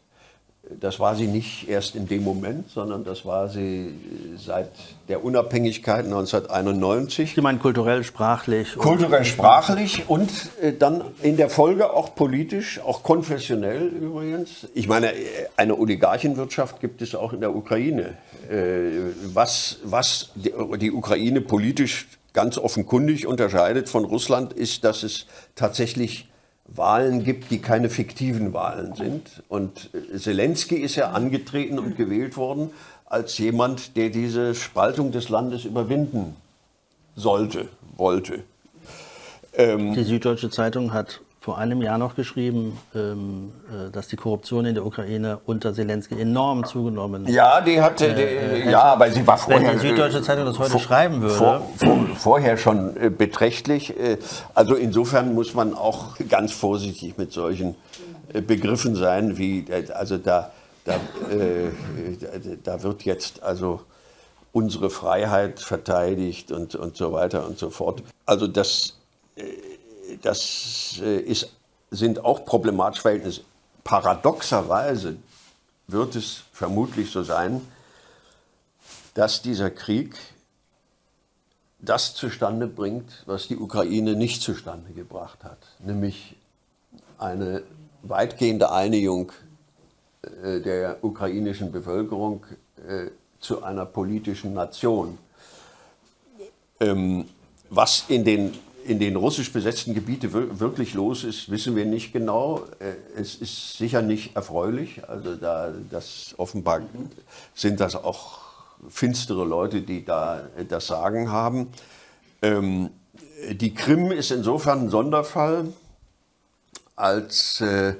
Das 0.80 1.00
war 1.00 1.14
sie 1.16 1.26
nicht 1.26 1.68
erst 1.68 1.94
in 1.96 2.06
dem 2.06 2.22
Moment, 2.22 2.70
sondern 2.70 3.02
das 3.02 3.24
war 3.24 3.48
sie 3.48 3.94
seit 4.36 4.70
der 5.08 5.24
Unabhängigkeit 5.24 6.04
1991. 6.04 7.34
Sie 7.34 7.40
meinen 7.40 7.58
kulturell, 7.58 8.04
sprachlich? 8.04 8.76
Kulturell, 8.76 9.24
sprachlich 9.24 10.04
und 10.08 10.30
äh, 10.60 10.72
dann 10.72 11.02
in 11.22 11.38
der 11.38 11.48
Folge 11.48 11.92
auch 11.92 12.14
politisch, 12.14 12.80
auch 12.80 13.02
konfessionell 13.02 13.88
übrigens. 13.88 14.68
Ich 14.74 14.88
meine, 14.88 15.12
eine 15.56 15.78
Oligarchenwirtschaft 15.78 16.80
gibt 16.80 17.00
es 17.00 17.14
auch 17.14 17.32
in 17.32 17.40
der 17.40 17.54
Ukraine. 17.54 18.18
Äh, 18.50 19.14
was, 19.32 19.78
was 19.84 20.30
die 20.34 20.92
Ukraine 20.92 21.40
politisch 21.40 22.08
ganz 22.34 22.58
offenkundig 22.58 23.26
unterscheidet 23.26 23.88
von 23.88 24.04
Russland, 24.04 24.52
ist, 24.52 24.84
dass 24.84 25.02
es 25.02 25.26
tatsächlich 25.54 26.27
Wahlen 26.68 27.24
gibt, 27.24 27.50
die 27.50 27.60
keine 27.60 27.88
fiktiven 27.88 28.52
Wahlen 28.52 28.94
sind. 28.94 29.42
Und 29.48 29.90
Zelensky 30.16 30.76
ist 30.76 30.96
ja 30.96 31.10
angetreten 31.10 31.78
und 31.78 31.96
gewählt 31.96 32.36
worden 32.36 32.70
als 33.06 33.38
jemand, 33.38 33.96
der 33.96 34.10
diese 34.10 34.54
Spaltung 34.54 35.12
des 35.12 35.30
Landes 35.30 35.64
überwinden 35.64 36.36
sollte, 37.16 37.68
wollte. 37.96 38.44
Ähm 39.54 39.94
die 39.94 40.04
Süddeutsche 40.04 40.50
Zeitung 40.50 40.92
hat 40.92 41.20
vor 41.48 41.56
einem 41.56 41.80
Jahr 41.80 41.96
noch 41.96 42.14
geschrieben, 42.14 42.78
ähm, 42.94 43.54
äh, 43.70 43.90
dass 43.90 44.08
die 44.08 44.16
Korruption 44.16 44.66
in 44.66 44.74
der 44.74 44.84
Ukraine 44.84 45.38
unter 45.46 45.72
Zelensky 45.72 46.20
enorm 46.20 46.66
zugenommen 46.66 47.24
hat. 47.24 47.32
Ja, 47.32 47.62
die 47.62 47.80
hatte, 47.80 48.04
äh, 48.04 48.64
äh, 48.64 48.70
ja, 48.70 48.82
aber 48.82 49.10
sie 49.10 49.26
war 49.26 49.38
vorher. 49.38 49.70
Wenn 49.70 49.80
die 49.80 49.88
Süddeutsche 49.88 50.20
Zeitung 50.20 50.44
das 50.44 50.58
heute 50.58 50.72
vor, 50.72 50.80
schreiben 50.80 51.22
würde. 51.22 51.34
Vor, 51.34 51.62
vor, 51.78 52.06
vorher 52.16 52.58
schon 52.58 52.94
äh, 52.98 53.08
beträchtlich. 53.08 53.98
Äh, 53.98 54.18
also 54.52 54.74
insofern 54.74 55.34
muss 55.34 55.54
man 55.54 55.72
auch 55.72 56.16
ganz 56.28 56.52
vorsichtig 56.52 57.16
mit 57.16 57.32
solchen 57.32 57.76
äh, 58.34 58.42
Begriffen 58.42 58.94
sein, 58.94 59.38
wie, 59.38 59.64
also 59.94 60.18
da, 60.18 60.50
da, 60.84 60.96
da 62.62 62.82
wird 62.82 63.06
jetzt 63.06 63.42
also 63.42 63.80
unsere 64.52 64.90
Freiheit 64.90 65.60
verteidigt 65.60 66.52
und, 66.52 66.74
und 66.74 66.98
so 66.98 67.10
weiter 67.12 67.46
und 67.46 67.58
so 67.58 67.70
fort. 67.70 68.02
Also 68.26 68.46
das 68.46 68.98
das 70.22 71.00
äh, 71.02 71.20
ist, 71.20 71.52
sind 71.90 72.24
auch 72.24 72.44
problematische 72.44 73.02
Verhältnisse. 73.02 73.42
Paradoxerweise 73.84 75.16
wird 75.86 76.16
es 76.16 76.42
vermutlich 76.52 77.10
so 77.10 77.22
sein, 77.22 77.60
dass 79.14 79.42
dieser 79.42 79.70
Krieg 79.70 80.16
das 81.80 82.14
zustande 82.14 82.66
bringt, 82.66 83.22
was 83.26 83.48
die 83.48 83.56
Ukraine 83.56 84.14
nicht 84.14 84.42
zustande 84.42 84.92
gebracht 84.92 85.44
hat, 85.44 85.58
nämlich 85.78 86.36
eine 87.18 87.62
weitgehende 88.02 88.70
Einigung 88.70 89.32
äh, 90.22 90.60
der 90.60 91.02
ukrainischen 91.02 91.72
Bevölkerung 91.72 92.44
äh, 92.86 93.10
zu 93.40 93.62
einer 93.62 93.86
politischen 93.86 94.54
Nation. 94.54 95.18
Ähm, 96.80 97.28
was 97.70 98.04
in 98.08 98.24
den 98.24 98.58
in 98.88 98.98
den 98.98 99.16
russisch 99.16 99.52
besetzten 99.52 99.92
Gebieten 99.92 100.32
wirklich 100.32 100.94
los 100.94 101.22
ist, 101.22 101.50
wissen 101.50 101.76
wir 101.76 101.84
nicht 101.84 102.12
genau. 102.12 102.64
Äh, 102.78 103.20
es 103.20 103.34
ist 103.34 103.76
sicher 103.76 104.00
nicht 104.00 104.34
erfreulich. 104.34 105.06
Also 105.06 105.34
da, 105.34 105.72
das 105.90 106.34
offenbar 106.38 106.80
sind 107.54 107.80
das 107.80 107.94
auch 107.94 108.38
finstere 108.88 109.44
Leute, 109.44 109.82
die 109.82 110.04
da 110.04 110.48
das 110.68 110.86
Sagen 110.86 111.30
haben. 111.30 111.68
Ähm, 112.40 112.88
die 113.50 113.74
Krim 113.74 114.10
ist 114.10 114.30
insofern 114.30 114.84
ein 114.84 114.90
Sonderfall, 114.90 115.72
als 116.96 117.60
äh, 117.60 117.94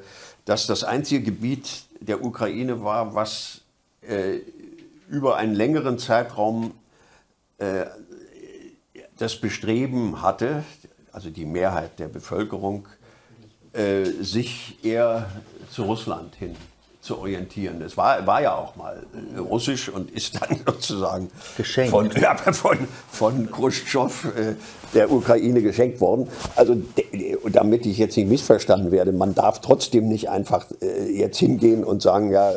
dass 0.47 0.67
das 0.67 0.85
einzige 0.85 1.23
Gebiet 1.23 1.85
der 2.01 2.25
Ukraine 2.25 2.83
war, 2.83 3.15
was 3.15 3.61
äh, 4.01 4.39
über 5.11 5.37
einen 5.37 5.55
längeren 5.55 5.99
Zeitraum 5.99 6.73
äh, 7.59 7.85
das 9.19 9.41
Bestreben 9.41 10.23
hatte, 10.23 10.65
also 11.19 11.31
die 11.31 11.47
Mehrheit 11.47 11.99
der 11.99 12.07
Bevölkerung, 12.07 12.87
äh, 13.73 14.05
sich 14.21 14.79
eher 14.85 15.29
zu 15.69 15.83
Russland 15.83 16.37
hin 16.37 16.55
zu 17.01 17.19
orientieren. 17.19 17.83
Es 17.83 17.97
war, 17.97 18.25
war 18.25 18.41
ja 18.41 18.55
auch 18.55 18.77
mal 18.77 19.03
äh, 19.35 19.39
russisch 19.41 19.89
und 19.89 20.13
ist 20.13 20.41
dann 20.41 20.61
sozusagen 20.67 21.29
geschenkt. 21.57 21.91
Von, 21.91 22.13
ja, 22.13 22.37
von, 22.37 22.79
von 23.11 23.51
Khrushchev 23.51 24.29
äh, 24.29 24.55
der 24.95 25.11
Ukraine 25.11 25.61
geschenkt 25.61 26.01
worden. 26.01 26.29
Also 26.55 26.77
damit 27.51 27.85
ich 27.85 27.99
jetzt 27.99 28.17
nicht 28.17 28.29
missverstanden 28.29 28.93
werde, 28.93 29.11
man 29.11 29.35
darf 29.35 29.61
trotzdem 29.61 30.07
nicht 30.07 30.29
einfach 30.29 30.67
äh, 30.81 31.11
jetzt 31.11 31.39
hingehen 31.39 31.83
und 31.83 32.01
sagen, 32.01 32.31
ja, 32.31 32.53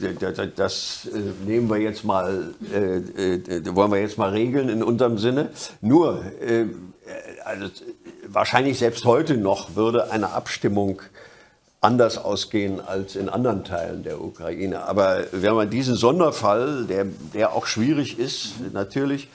äh, 0.00 0.48
das 0.54 1.08
äh, 1.12 1.18
nehmen 1.46 1.68
wir 1.68 1.78
jetzt 1.78 2.04
mal, 2.04 2.54
äh, 2.72 3.74
wollen 3.74 3.92
wir 3.92 4.00
jetzt 4.00 4.18
mal 4.18 4.30
regeln 4.30 4.68
in 4.68 4.82
unserem 4.82 5.18
Sinne. 5.18 5.50
Nur, 5.80 6.24
also 7.44 7.66
wahrscheinlich 8.26 8.78
selbst 8.78 9.04
heute 9.04 9.36
noch 9.36 9.76
würde 9.76 10.10
eine 10.10 10.30
Abstimmung 10.30 11.02
anders 11.80 12.18
ausgehen 12.18 12.80
als 12.80 13.16
in 13.16 13.28
anderen 13.28 13.64
Teilen 13.64 14.02
der 14.02 14.20
Ukraine. 14.20 14.82
Aber 14.82 15.24
wenn 15.32 15.54
man 15.54 15.70
diesen 15.70 15.94
Sonderfall, 15.94 16.84
der, 16.86 17.06
der 17.34 17.52
auch 17.52 17.66
schwierig 17.66 18.18
ist, 18.18 18.54
natürlich, 18.72 19.28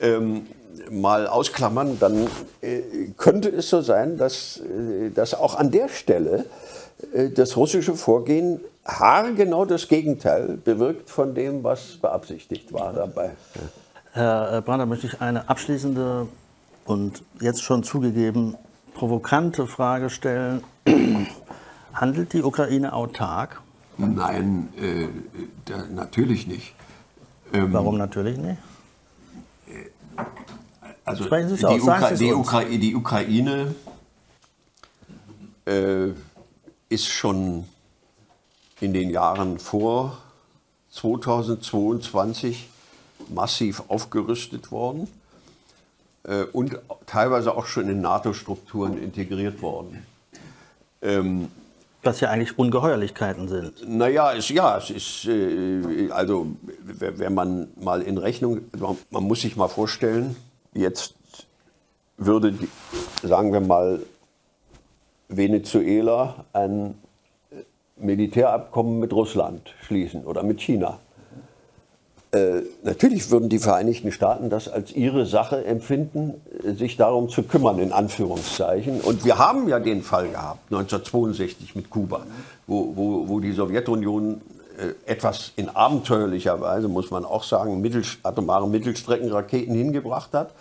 ähm, 0.00 0.46
mal 0.90 1.26
ausklammern, 1.26 1.98
dann 1.98 2.28
äh, 2.60 2.80
könnte 3.16 3.48
es 3.48 3.68
so 3.68 3.80
sein, 3.80 4.16
dass, 4.16 4.60
dass 5.14 5.34
auch 5.34 5.56
an 5.56 5.70
der 5.70 5.88
Stelle 5.88 6.44
das 7.34 7.56
russische 7.56 7.94
Vorgehen 7.94 8.60
haargenau 8.84 9.64
das 9.64 9.88
Gegenteil 9.88 10.58
bewirkt 10.64 11.10
von 11.10 11.34
dem, 11.34 11.62
was 11.62 11.98
beabsichtigt 11.98 12.72
war 12.72 12.92
dabei. 12.92 13.30
Herr 14.12 14.56
äh, 14.56 14.60
Brander, 14.62 14.86
möchte 14.86 15.06
ich 15.06 15.20
eine 15.20 15.48
abschließende 15.48 16.26
und 16.86 17.22
jetzt 17.40 17.62
schon 17.62 17.82
zugegeben 17.82 18.56
provokante 18.94 19.66
Frage 19.66 20.10
stellen. 20.10 20.64
Handelt 21.92 22.32
die 22.32 22.42
Ukraine 22.42 22.92
autark? 22.92 23.60
Nein, 23.96 24.68
äh, 24.80 25.08
da, 25.64 25.84
natürlich 25.92 26.46
nicht. 26.46 26.74
Ähm, 27.52 27.72
Warum 27.72 27.98
natürlich 27.98 28.38
nicht? 28.38 28.58
Also 31.04 31.24
die, 31.24 31.80
Ukra 31.80 32.10
die, 32.12 32.34
Ukra 32.34 32.64
die, 32.64 32.94
Ukraine 32.94 33.74
äh, 35.64 36.08
ist 36.88 37.06
schon 37.06 37.66
in 38.80 38.92
den 38.92 39.10
Jahren 39.10 39.58
vor 39.58 40.18
2022 40.90 42.68
massiv 43.28 43.82
aufgerüstet 43.88 44.70
worden 44.70 45.08
äh, 46.24 46.44
und 46.44 46.78
teilweise 47.06 47.56
auch 47.56 47.66
schon 47.66 47.88
in 47.88 48.00
NATO-Strukturen 48.00 49.02
integriert 49.02 49.60
worden. 49.62 50.06
Ähm, 51.02 51.50
was 52.02 52.20
ja 52.20 52.30
eigentlich 52.30 52.58
Ungeheuerlichkeiten 52.58 53.48
sind. 53.48 53.88
Naja, 53.88 54.32
es, 54.32 54.48
ja, 54.48 54.78
es 54.78 54.90
ist, 54.90 55.24
äh, 55.26 56.10
also 56.10 56.46
wenn 56.82 57.34
man 57.34 57.68
mal 57.80 58.02
in 58.02 58.18
Rechnung, 58.18 58.60
man 59.10 59.24
muss 59.24 59.40
sich 59.40 59.56
mal 59.56 59.68
vorstellen, 59.68 60.36
jetzt 60.74 61.14
würde, 62.16 62.52
die, 62.52 62.68
sagen 63.22 63.52
wir 63.52 63.60
mal, 63.60 64.00
Venezuela 65.28 66.44
ein 66.52 66.94
Militärabkommen 67.96 68.98
mit 68.98 69.12
Russland 69.12 69.74
schließen 69.82 70.24
oder 70.24 70.42
mit 70.42 70.60
China. 70.60 70.98
Äh, 72.30 72.60
natürlich 72.82 73.30
würden 73.30 73.48
die 73.48 73.58
Vereinigten 73.58 74.12
Staaten 74.12 74.50
das 74.50 74.68
als 74.68 74.92
ihre 74.92 75.24
Sache 75.24 75.64
empfinden, 75.64 76.34
sich 76.62 76.96
darum 76.98 77.30
zu 77.30 77.42
kümmern, 77.42 77.78
in 77.78 77.92
Anführungszeichen. 77.92 79.00
Und 79.00 79.24
wir 79.24 79.38
haben 79.38 79.66
ja 79.68 79.80
den 79.80 80.02
Fall 80.02 80.28
gehabt, 80.28 80.70
1962 80.70 81.74
mit 81.74 81.88
Kuba, 81.88 82.26
wo, 82.66 82.92
wo, 82.94 83.28
wo 83.28 83.40
die 83.40 83.52
Sowjetunion 83.52 84.42
äh, 84.78 85.10
etwas 85.10 85.52
in 85.56 85.70
abenteuerlicher 85.70 86.60
Weise, 86.60 86.88
muss 86.88 87.10
man 87.10 87.24
auch 87.24 87.44
sagen, 87.44 87.80
mittel, 87.80 88.02
atomare 88.22 88.68
Mittelstreckenraketen 88.68 89.74
hingebracht 89.74 90.34
hat. 90.34 90.52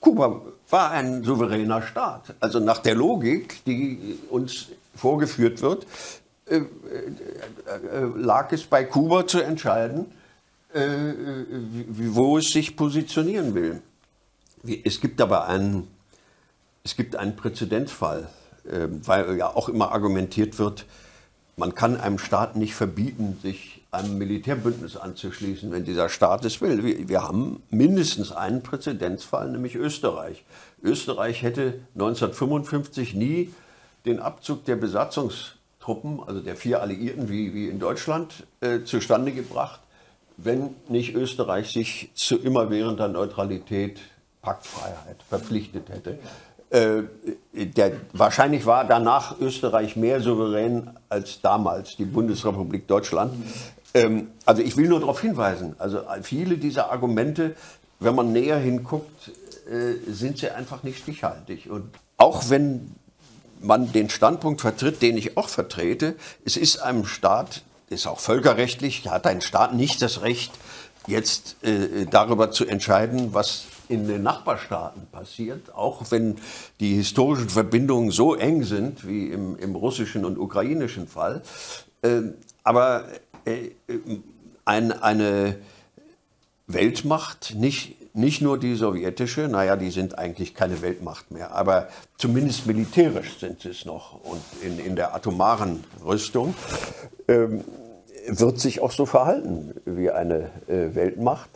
Kuba 0.00 0.42
war 0.70 0.90
ein 0.90 1.22
souveräner 1.24 1.82
Staat. 1.82 2.34
Also 2.40 2.60
nach 2.60 2.78
der 2.78 2.94
Logik, 2.94 3.64
die 3.64 4.18
uns 4.30 4.68
vorgeführt 4.94 5.62
wird, 5.62 5.86
äh, 6.46 6.56
äh, 6.56 6.60
äh, 6.60 8.10
lag 8.16 8.52
es 8.52 8.64
bei 8.64 8.84
Kuba 8.84 9.26
zu 9.26 9.40
entscheiden, 9.40 10.06
wo 11.88 12.38
es 12.38 12.50
sich 12.50 12.74
positionieren 12.74 13.54
will. 13.54 13.80
Es 14.82 15.00
gibt 15.00 15.20
aber 15.20 15.46
einen, 15.46 15.86
es 16.82 16.96
gibt 16.96 17.14
einen 17.14 17.36
Präzedenzfall, 17.36 18.28
weil 18.64 19.36
ja 19.36 19.54
auch 19.54 19.68
immer 19.68 19.92
argumentiert 19.92 20.58
wird, 20.58 20.84
man 21.56 21.76
kann 21.76 22.00
einem 22.00 22.18
Staat 22.18 22.56
nicht 22.56 22.74
verbieten, 22.74 23.38
sich 23.40 23.73
einem 23.94 24.18
Militärbündnis 24.18 24.96
anzuschließen, 24.96 25.70
wenn 25.72 25.84
dieser 25.84 26.08
Staat 26.08 26.44
es 26.44 26.60
will. 26.60 27.08
Wir 27.08 27.22
haben 27.22 27.62
mindestens 27.70 28.32
einen 28.32 28.62
Präzedenzfall, 28.62 29.50
nämlich 29.50 29.76
Österreich. 29.76 30.44
Österreich 30.82 31.42
hätte 31.42 31.80
1955 31.94 33.14
nie 33.14 33.54
den 34.04 34.20
Abzug 34.20 34.64
der 34.64 34.76
Besatzungstruppen 34.76 35.64
Truppen, 35.84 36.20
also 36.26 36.40
der 36.40 36.56
vier 36.56 36.80
Alliierten 36.80 37.28
wie, 37.28 37.52
wie 37.52 37.68
in 37.68 37.78
Deutschland, 37.78 38.46
äh, 38.62 38.84
zustande 38.84 39.32
gebracht, 39.32 39.80
wenn 40.38 40.74
nicht 40.88 41.14
Österreich 41.14 41.70
sich 41.72 42.10
zu 42.14 42.38
immerwährender 42.38 43.06
Neutralität, 43.08 44.00
Paktfreiheit 44.40 45.22
verpflichtet 45.28 45.90
hätte. 45.90 46.18
Äh, 46.70 47.02
der, 47.52 47.92
wahrscheinlich 48.14 48.64
war 48.64 48.86
danach 48.86 49.38
Österreich 49.40 49.94
mehr 49.94 50.20
souverän 50.20 50.90
als 51.10 51.42
damals 51.42 51.96
die 51.96 52.06
Bundesrepublik 52.06 52.88
Deutschland. 52.88 53.34
Ähm, 53.94 54.28
also 54.44 54.62
ich 54.62 54.76
will 54.76 54.88
nur 54.88 55.00
darauf 55.00 55.20
hinweisen, 55.20 55.76
also 55.78 56.00
viele 56.22 56.58
dieser 56.58 56.90
Argumente, 56.90 57.54
wenn 58.00 58.14
man 58.14 58.32
näher 58.32 58.58
hinguckt, 58.58 59.30
äh, 59.70 60.12
sind 60.12 60.38
sie 60.38 60.50
einfach 60.50 60.82
nicht 60.82 60.98
stichhaltig. 60.98 61.70
Und 61.70 61.88
auch 62.16 62.50
wenn 62.50 62.94
man 63.60 63.92
den 63.92 64.10
Standpunkt 64.10 64.60
vertritt, 64.60 65.00
den 65.00 65.16
ich 65.16 65.36
auch 65.36 65.48
vertrete, 65.48 66.16
es 66.44 66.56
ist 66.56 66.78
einem 66.78 67.06
Staat, 67.06 67.62
ist 67.88 68.06
auch 68.06 68.20
völkerrechtlich, 68.20 69.08
hat 69.08 69.26
ein 69.26 69.40
Staat 69.40 69.74
nicht 69.74 70.02
das 70.02 70.22
Recht, 70.22 70.52
jetzt 71.06 71.56
äh, 71.62 72.06
darüber 72.10 72.50
zu 72.50 72.66
entscheiden, 72.66 73.34
was 73.34 73.66
in 73.88 74.08
den 74.08 74.22
Nachbarstaaten 74.22 75.06
passiert, 75.12 75.74
auch 75.74 76.10
wenn 76.10 76.36
die 76.80 76.94
historischen 76.94 77.50
Verbindungen 77.50 78.10
so 78.10 78.34
eng 78.34 78.64
sind 78.64 79.06
wie 79.06 79.28
im, 79.28 79.58
im 79.58 79.76
russischen 79.76 80.24
und 80.24 80.38
ukrainischen 80.38 81.06
Fall. 81.06 81.42
Äh, 82.02 82.22
aber 82.62 83.04
ein, 84.64 84.92
eine 84.92 85.56
Weltmacht, 86.66 87.54
nicht, 87.56 88.14
nicht 88.14 88.40
nur 88.40 88.58
die 88.58 88.74
sowjetische, 88.74 89.48
naja, 89.48 89.76
die 89.76 89.90
sind 89.90 90.18
eigentlich 90.18 90.54
keine 90.54 90.80
Weltmacht 90.82 91.30
mehr, 91.30 91.52
aber 91.52 91.88
zumindest 92.16 92.66
militärisch 92.66 93.38
sind 93.38 93.60
sie 93.60 93.70
es 93.70 93.84
noch 93.84 94.24
und 94.24 94.42
in, 94.62 94.78
in 94.78 94.96
der 94.96 95.14
atomaren 95.14 95.84
Rüstung, 96.04 96.54
ähm, 97.28 97.64
wird 98.26 98.58
sich 98.58 98.80
auch 98.80 98.92
so 98.92 99.04
verhalten 99.04 99.74
wie 99.84 100.10
eine 100.10 100.50
äh, 100.66 100.94
Weltmacht 100.94 101.50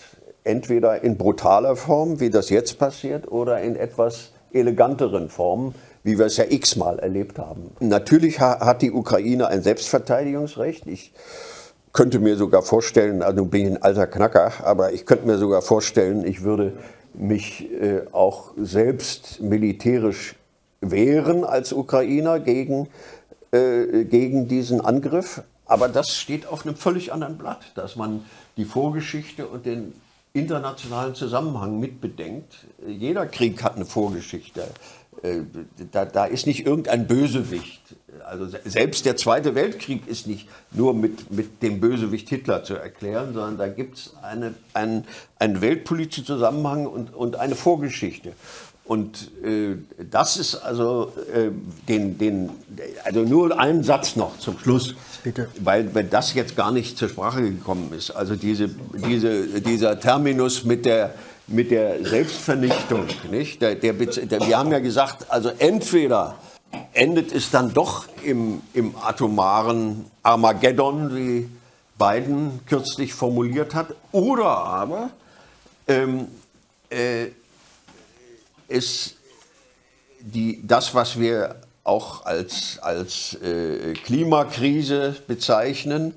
entweder 0.45 1.03
in 1.03 1.17
brutaler 1.17 1.77
Form, 1.77 2.21
wie 2.21 2.31
das 2.31 2.51
jetzt 2.51 2.79
passiert, 2.79 3.31
oder 3.31 3.61
in 3.61 3.77
etwas 3.77 4.33
eleganteren 4.53 5.29
Formen, 5.29 5.75
wie 6.03 6.19
wir 6.19 6.27
es 6.27 6.39
ja 6.39 6.45
x-mal 6.49 6.99
erlebt 6.99 7.39
haben. 7.39 7.71
Natürlich 7.81 8.41
hat 8.41 8.81
die 8.83 8.93
Ukraine 8.93 9.49
ein 9.49 9.63
Selbstverteidigungsrecht. 9.63 10.87
Ich 10.87 11.13
könnte 11.93 12.19
mir 12.19 12.37
sogar 12.37 12.63
vorstellen, 12.63 13.23
also 13.23 13.45
bin 13.45 13.63
ich 13.63 13.71
ein 13.73 13.83
alter 13.83 14.07
Knacker, 14.07 14.53
aber 14.65 14.93
ich 14.93 15.07
könnte 15.07 15.27
mir 15.27 15.39
sogar 15.39 15.63
vorstellen, 15.63 16.25
ich 16.25 16.43
würde 16.43 16.73
mich 17.15 17.71
äh, 17.73 18.03
auch 18.13 18.53
selbst 18.57 19.41
militärisch 19.41 20.37
wehren 20.81 21.45
als 21.45 21.73
Ukrainer 21.73 22.41
gegen, 22.41 22.89
äh, 23.51 24.05
gegen 24.05 24.49
diesen 24.49 24.81
Angriff. 24.81 25.43
Aber 25.67 25.89
das 25.89 26.15
steht 26.17 26.47
auf 26.47 26.65
einem 26.65 26.77
völlig 26.77 27.13
anderen 27.13 27.37
Blatt, 27.37 27.73
dass 27.75 27.97
man 27.97 28.25
die 28.57 28.65
Vorgeschichte 28.65 29.47
und 29.47 29.67
den 29.67 29.95
internationalen 30.33 31.15
Zusammenhang 31.15 31.79
mitbedenkt. 31.81 32.67
Jeder 32.87 33.27
Krieg 33.27 33.63
hat 33.63 33.77
eine 33.77 33.85
Vorgeschichte. 33.85 34.69
Äh, 35.23 35.41
da, 35.91 36.05
da, 36.05 36.25
ist 36.27 36.47
nicht 36.47 36.65
irgendein 36.67 37.07
Bösewicht. 37.07 37.83
Also 38.23 38.49
selbst 38.65 39.05
der 39.05 39.17
Zweite 39.17 39.55
Weltkrieg 39.55 40.07
ist 40.07 40.27
nicht 40.27 40.49
nur 40.71 40.95
mit, 40.95 41.31
mit 41.31 41.63
dem 41.63 41.81
Bösewicht 41.81 42.29
Hitler 42.29 42.65
zu 42.65 42.75
erklären, 42.75 43.35
sondern 43.35 43.59
da 43.59 43.69
gibt 43.69 43.99
es 43.99 44.15
eine, 44.23 44.55
einen, 44.75 45.05
einen 45.39 45.61
weltpolitischen 45.61 46.25
Zusammenhang 46.25 46.87
und, 46.87 47.15
und 47.15 47.37
eine 47.37 47.55
Vorgeschichte. 47.55 48.33
Und 48.85 49.31
äh, 49.45 49.77
das 50.11 50.39
ist 50.39 50.55
also 50.55 51.13
äh, 51.35 51.51
den, 51.89 52.17
den, 52.17 52.51
also 53.05 53.21
nur 53.21 53.59
ein 53.61 53.85
Satz 53.85 54.17
noch 54.17 54.39
zum 54.39 54.59
Schluss, 54.59 54.95
Bitte. 55.23 55.49
Weil, 55.61 55.95
weil 55.95 56.05
das 56.05 56.35
jetzt 56.35 56.57
gar 56.57 56.73
nicht 56.73 56.97
zur 56.97 57.09
Sprache 57.09 57.43
gekommen 57.43 57.93
ist. 57.97 58.11
Also 58.11 58.37
diese, 58.37 58.71
diese, 58.95 59.61
dieser 59.61 59.99
Terminus 59.99 60.65
mit 60.65 60.87
der, 60.87 61.15
mit 61.47 61.71
der 61.71 62.05
Selbstvernichtung, 62.05 63.07
nicht? 63.31 63.61
Der, 63.61 63.75
der, 63.75 63.95
der, 63.95 64.47
wir 64.47 64.59
haben 64.59 64.71
ja 64.71 64.79
gesagt, 64.79 65.31
also 65.31 65.51
entweder 65.59 66.37
endet 66.99 67.33
es 67.33 67.53
dann 67.53 67.73
doch 67.73 68.07
im, 68.25 68.61
im 68.75 68.97
atomaren 68.97 70.05
Armageddon, 70.25 71.15
wie 71.15 71.49
Biden 71.97 72.61
kürzlich 72.67 73.15
formuliert 73.15 73.75
hat, 73.75 73.95
oder 74.11 74.47
aber 74.47 75.11
ähm, 75.87 76.27
äh, 76.91 77.27
ist 78.67 79.17
die, 80.21 80.61
das, 80.67 80.93
was 80.93 81.21
wir 81.21 81.57
auch 81.85 82.27
als, 82.27 82.81
als 82.81 83.35
äh, 83.43 83.95
Klimakrise 83.95 85.17
bezeichnen. 85.29 86.15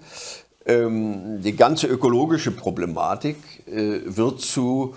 Ähm, 0.66 1.44
die 1.44 1.56
ganze 1.56 1.88
ökologische 1.88 2.52
Problematik 2.52 3.38
äh, 3.68 4.02
wird 4.06 4.42
zu 4.42 4.96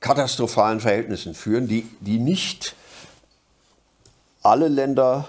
katastrophalen 0.00 0.80
Verhältnissen 0.80 1.34
führen, 1.34 1.68
die, 1.68 1.86
die 2.00 2.18
nicht 2.18 2.74
alle 4.42 4.68
Länder 4.68 5.28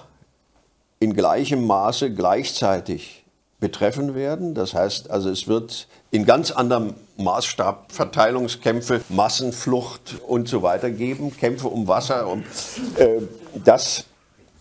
in 0.99 1.13
gleichem 1.13 1.65
Maße 1.65 2.13
gleichzeitig 2.13 3.25
betreffen 3.59 4.15
werden. 4.15 4.53
Das 4.53 4.73
heißt 4.73 5.09
also, 5.11 5.29
es 5.29 5.47
wird 5.47 5.87
in 6.09 6.25
ganz 6.25 6.51
anderem 6.51 6.95
Maßstab 7.17 7.91
Verteilungskämpfe, 7.91 9.01
Massenflucht 9.09 10.19
und 10.27 10.47
so 10.47 10.63
weiter 10.63 10.89
geben, 10.89 11.35
Kämpfe 11.37 11.67
um 11.67 11.87
Wasser. 11.87 12.27
Und, 12.27 12.43
äh, 12.97 13.21
das 13.63 14.05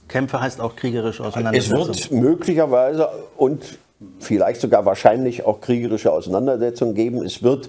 Kämpfe 0.07 0.41
heißt 0.41 0.61
auch 0.61 0.77
kriegerische 0.77 1.25
Auseinandersetzungen. 1.25 1.91
Es 1.91 2.11
wird 2.11 2.21
möglicherweise 2.21 3.09
und 3.37 3.79
vielleicht 4.19 4.61
sogar 4.61 4.85
wahrscheinlich 4.85 5.45
auch 5.45 5.61
kriegerische 5.61 6.13
Auseinandersetzungen 6.13 6.95
geben. 6.95 7.25
Es 7.25 7.43
wird 7.43 7.69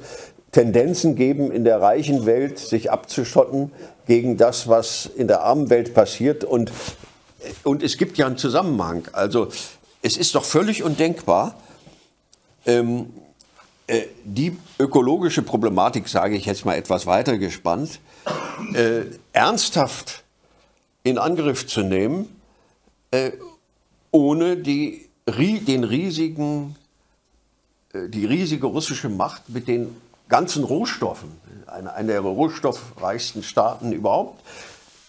Tendenzen 0.51 1.15
geben, 1.15 1.51
in 1.51 1.63
der 1.63 1.81
reichen 1.81 2.25
Welt 2.25 2.59
sich 2.59 2.91
abzuschotten 2.91 3.71
gegen 4.05 4.37
das, 4.37 4.67
was 4.67 5.05
in 5.05 5.27
der 5.27 5.41
armen 5.43 5.69
Welt 5.69 5.93
passiert. 5.93 6.43
Und, 6.43 6.71
und 7.63 7.83
es 7.83 7.97
gibt 7.97 8.17
ja 8.17 8.27
einen 8.27 8.37
Zusammenhang. 8.37 9.07
Also 9.13 9.47
es 10.01 10.17
ist 10.17 10.35
doch 10.35 10.43
völlig 10.43 10.83
undenkbar, 10.83 11.55
ähm, 12.65 13.13
äh, 13.87 14.03
die 14.23 14.57
ökologische 14.79 15.41
Problematik, 15.41 16.07
sage 16.07 16.35
ich 16.35 16.45
jetzt 16.45 16.65
mal 16.65 16.75
etwas 16.75 17.05
weiter 17.05 17.37
gespannt, 17.37 17.99
äh, 18.73 19.03
ernsthaft 19.33 20.23
in 21.03 21.17
Angriff 21.17 21.65
zu 21.65 21.81
nehmen, 21.81 22.27
äh, 23.11 23.31
ohne 24.11 24.57
die, 24.57 25.07
den 25.27 25.83
riesigen, 25.83 26.75
äh, 27.93 28.09
die 28.09 28.25
riesige 28.25 28.67
russische 28.67 29.09
Macht 29.09 29.49
mit 29.49 29.67
den 29.67 29.95
ganzen 30.31 30.63
Rohstoffen, 30.63 31.29
einer 31.67 31.93
eine 31.93 32.13
der 32.13 32.21
rohstoffreichsten 32.21 33.43
Staaten 33.43 33.91
überhaupt, 33.91 34.41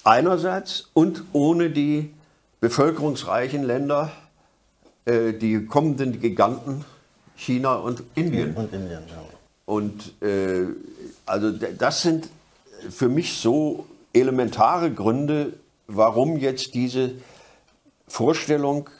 einerseits 0.04 0.90
und 0.94 1.22
ohne 1.32 1.70
die 1.70 2.12
bevölkerungsreichen 2.60 3.62
Länder, 3.62 4.10
äh, 5.04 5.32
die 5.32 5.64
kommenden 5.64 6.20
Giganten 6.20 6.84
China 7.36 7.76
und 7.76 8.02
Indien. 8.16 8.54
Und 8.54 8.72
Indien, 8.72 9.02
ja. 9.08 9.22
Und 9.64 10.20
äh, 10.22 10.66
also 11.24 11.52
das 11.52 12.02
sind 12.02 12.28
für 12.90 13.08
mich 13.08 13.38
so 13.38 13.86
elementare 14.12 14.90
Gründe, 14.90 15.52
warum 15.86 16.36
jetzt 16.36 16.74
diese 16.74 17.12
Vorstellung 18.08 18.90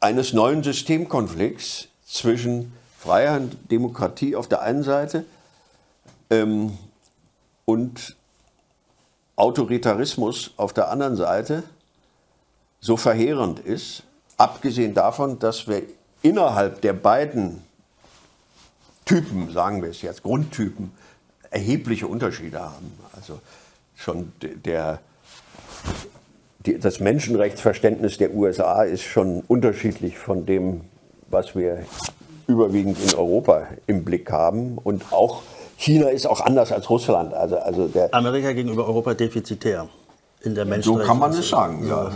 eines 0.00 0.32
neuen 0.32 0.64
Systemkonflikts 0.64 1.86
zwischen 2.04 2.72
Freiheit 2.98 3.42
und 3.42 3.70
Demokratie 3.70 4.34
auf 4.34 4.48
der 4.48 4.62
einen 4.62 4.82
Seite 4.82 5.24
ähm, 6.30 6.76
und 7.64 8.16
Autoritarismus 9.36 10.52
auf 10.56 10.72
der 10.72 10.90
anderen 10.90 11.16
Seite 11.16 11.62
so 12.80 12.96
verheerend 12.96 13.60
ist, 13.60 14.02
abgesehen 14.36 14.94
davon, 14.94 15.38
dass 15.38 15.68
wir 15.68 15.82
innerhalb 16.22 16.80
der 16.80 16.92
beiden 16.92 17.62
Typen, 19.04 19.52
sagen 19.52 19.82
wir 19.82 19.90
es 19.90 20.02
jetzt, 20.02 20.22
Grundtypen, 20.22 20.92
erhebliche 21.50 22.06
Unterschiede 22.06 22.60
haben. 22.60 22.92
Also 23.14 23.40
schon 23.94 24.32
der 24.40 25.00
die, 26.66 26.78
das 26.78 27.00
Menschenrechtsverständnis 27.00 28.18
der 28.18 28.34
USA 28.34 28.82
ist 28.82 29.02
schon 29.02 29.42
unterschiedlich 29.46 30.18
von 30.18 30.44
dem, 30.46 30.82
was 31.28 31.54
wir 31.54 31.84
überwiegend 32.46 32.98
in 33.02 33.14
Europa 33.14 33.68
im 33.86 34.04
Blick 34.04 34.30
haben. 34.30 34.78
Und 34.78 35.12
auch 35.12 35.42
China 35.78 36.08
ist 36.08 36.26
auch 36.26 36.40
anders 36.40 36.72
als 36.72 36.90
Russland. 36.90 37.32
Also, 37.32 37.56
also 37.56 37.88
Amerika 38.10 38.52
gegenüber 38.52 38.86
Europa 38.86 39.14
defizitär 39.14 39.88
in 40.42 40.54
der 40.56 40.64
Menschenrechte. 40.64 41.06
So 41.06 41.08
kann 41.08 41.18
man 41.20 41.30
es 41.30 41.48
sagen, 41.48 41.86
ja. 41.86 42.10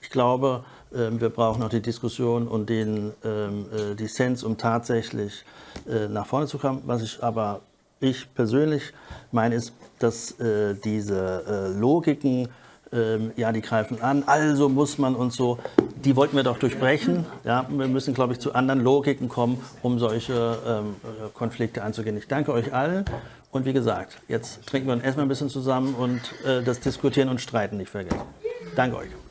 Ich 0.00 0.10
glaube, 0.10 0.64
ähm, 0.92 1.20
wir 1.20 1.28
brauchen 1.28 1.60
noch 1.60 1.68
die 1.68 1.80
Diskussion 1.80 2.48
und 2.48 2.68
den 2.68 3.12
ähm, 3.24 3.66
äh, 3.72 3.94
Dissens, 3.94 4.42
um 4.42 4.56
tatsächlich 4.56 5.44
äh, 5.88 6.08
nach 6.08 6.26
vorne 6.26 6.48
zu 6.48 6.58
kommen. 6.58 6.82
Was 6.86 7.02
ich 7.02 7.22
aber 7.22 7.60
ich 8.00 8.34
persönlich 8.34 8.92
meine, 9.30 9.54
ist, 9.54 9.72
dass 10.00 10.32
äh, 10.40 10.74
diese 10.74 11.74
Logiken 11.78 12.48
ähm, 12.92 13.32
ja, 13.36 13.52
die 13.52 13.60
greifen 13.60 14.00
an, 14.02 14.24
also 14.26 14.68
muss 14.68 14.98
man 14.98 15.14
und 15.14 15.32
so. 15.32 15.58
Die 16.04 16.16
wollten 16.16 16.36
wir 16.36 16.42
doch 16.42 16.58
durchbrechen. 16.58 17.26
Ja, 17.44 17.66
wir 17.68 17.88
müssen, 17.88 18.14
glaube 18.14 18.32
ich, 18.32 18.38
zu 18.38 18.54
anderen 18.54 18.82
Logiken 18.82 19.28
kommen, 19.28 19.60
um 19.82 19.98
solche 19.98 20.58
ähm, 20.66 20.96
äh, 21.02 21.28
Konflikte 21.34 21.82
anzugehen. 21.82 22.16
Ich 22.16 22.28
danke 22.28 22.52
euch 22.52 22.72
allen. 22.72 23.04
Und 23.50 23.64
wie 23.64 23.72
gesagt, 23.72 24.18
jetzt 24.28 24.66
trinken 24.66 24.88
wir 24.88 24.94
und 24.94 25.04
essen 25.04 25.16
wir 25.16 25.22
ein 25.22 25.28
bisschen 25.28 25.48
zusammen 25.48 25.94
und 25.94 26.20
äh, 26.46 26.62
das 26.62 26.80
Diskutieren 26.80 27.28
und 27.28 27.40
Streiten 27.40 27.78
nicht 27.78 27.90
vergessen. 27.90 28.20
Danke 28.76 28.98
euch. 28.98 29.27